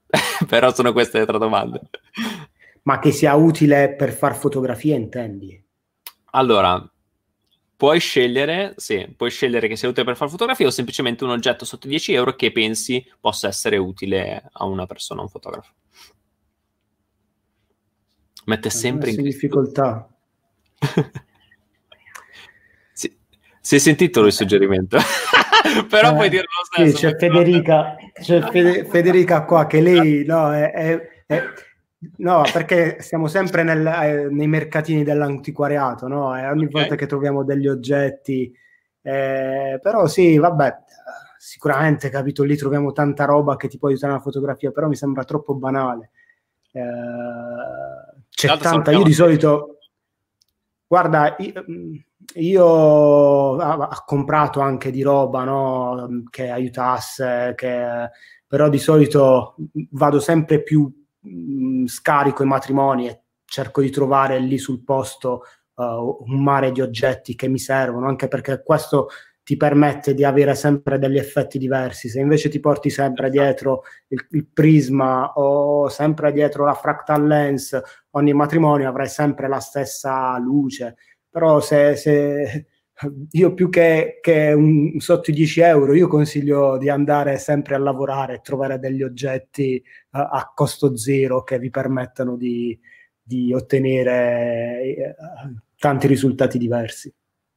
[0.47, 1.81] Però sono queste le tre domande.
[2.83, 5.63] Ma che sia utile per far fotografia, intendi?
[6.33, 6.94] Allora,
[7.85, 11.67] puoi scegliere, sì, puoi scegliere che sia utile per fare fotografia o semplicemente un oggetto
[11.67, 15.71] sotto 10 euro che pensi possa essere utile a una persona, a un fotografo.
[18.47, 20.09] Mette sempre in difficoltà.
[22.95, 23.15] sì.
[23.61, 24.97] Si è sentito il suggerimento?
[25.87, 26.97] Però eh, puoi dirlo lo stesso.
[26.97, 31.43] Sì, c'è Federica, c'è Fede, Federica qua che lei no, è, è, è
[32.17, 36.37] No, perché siamo sempre nel, eh, nei mercatini dell'antiquariato, no?
[36.37, 36.81] E ogni okay.
[36.81, 38.53] volta che troviamo degli oggetti,
[39.03, 40.77] eh, però sì, vabbè,
[41.39, 45.25] sicuramente, capito, lì troviamo tanta roba che ti può aiutare nella fotografia, però mi sembra
[45.25, 46.11] troppo banale.
[46.73, 46.81] Eh,
[48.31, 49.79] c'è tanta, io di solito,
[50.87, 51.65] guarda, io,
[52.35, 56.23] io ho comprato anche di roba, no?
[56.31, 58.11] Che aiutasse, che,
[58.47, 59.57] però di solito
[59.91, 60.91] vado sempre più
[61.25, 65.43] mh, scarico i matrimoni e cerco di trovare lì sul posto
[65.75, 69.09] uh, un mare di oggetti che mi servono, anche perché questo
[69.45, 72.09] ti permette di avere sempre degli effetti diversi.
[72.09, 73.43] Se invece ti porti sempre esatto.
[73.43, 77.79] dietro il, il, prisma o sempre dietro la fractal lens,
[78.13, 80.97] ogni matrimonio avrai sempre la stessa luce.
[81.29, 82.67] Però se, se
[83.33, 87.79] io più che, che un, sotto i 10 euro, io consiglio di andare sempre a
[87.79, 89.83] lavorare e trovare degli oggetti
[90.23, 92.79] a costo zero che vi permettano di,
[93.21, 97.13] di ottenere uh, tanti risultati diversi.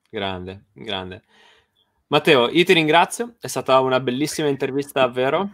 [0.10, 1.24] Grande, grande.
[2.08, 5.50] Matteo, io ti ringrazio, è stata una bellissima intervista davvero.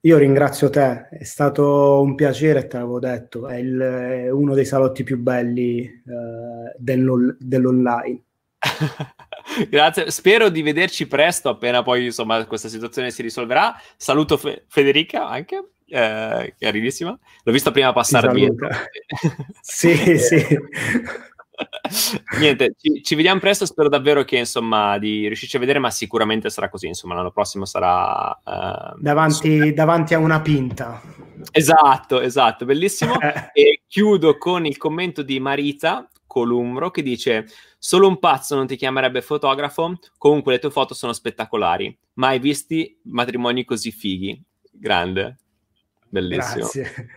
[0.00, 4.66] Io ringrazio te, è stato un piacere, te l'avevo detto, è, il, è uno dei
[4.66, 8.22] salotti più belli uh, dell'on- dell'online.
[9.70, 13.74] Grazie, spero di vederci presto appena poi insomma questa situazione si risolverà.
[13.96, 17.18] Saluto Fe- Federica anche, eh, carinissima.
[17.42, 18.50] L'ho vista prima passare via.
[19.60, 20.58] sì, sì.
[22.38, 23.66] Niente, ci, ci, vediamo presto.
[23.66, 26.86] Spero davvero che insomma di riuscirci a vedere, ma sicuramente sarà così.
[26.88, 31.00] Insomma, l'anno prossimo sarà uh, davanti, davanti, a una pinta.
[31.52, 33.14] Esatto, esatto, bellissimo.
[33.52, 37.46] e chiudo con il commento di Marita Columbro che dice:
[37.78, 39.98] Solo un pazzo non ti chiamerebbe fotografo.
[40.18, 41.96] Comunque, le tue foto sono spettacolari.
[42.14, 44.42] Mai visti matrimoni così fighi.
[44.72, 45.36] Grande,
[46.14, 46.70] bellissimo.
[46.72, 47.08] Grazie.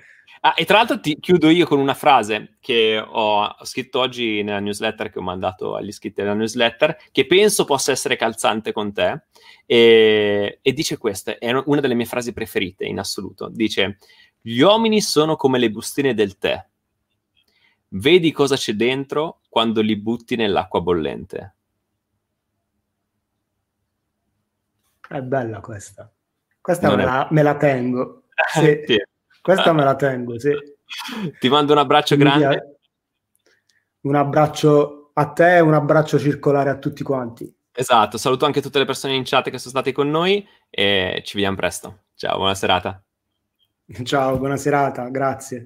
[0.41, 4.59] Ah, e tra l'altro ti chiudo io con una frase che ho scritto oggi nella
[4.59, 9.23] newsletter che ho mandato agli iscritti della newsletter, che penso possa essere calzante con te.
[9.65, 13.49] E, e dice questa, è una delle mie frasi preferite in assoluto.
[13.49, 13.97] Dice,
[14.39, 16.63] gli uomini sono come le bustine del tè.
[17.89, 21.55] Vedi cosa c'è dentro quando li butti nell'acqua bollente.
[25.07, 26.11] È bella questa.
[26.59, 28.23] Questa me la, me la, tengo.
[28.53, 28.83] Sì.
[28.85, 29.03] sì.
[29.41, 30.51] Questa me la tengo, sì.
[31.39, 32.79] Ti mando un abbraccio Quindi, grande.
[34.01, 37.51] Un abbraccio a te e un abbraccio circolare a tutti quanti.
[37.71, 41.35] Esatto, saluto anche tutte le persone in chat che sono state con noi e ci
[41.35, 42.05] vediamo presto.
[42.15, 43.01] Ciao, buona serata.
[44.03, 45.65] Ciao, buona serata, grazie.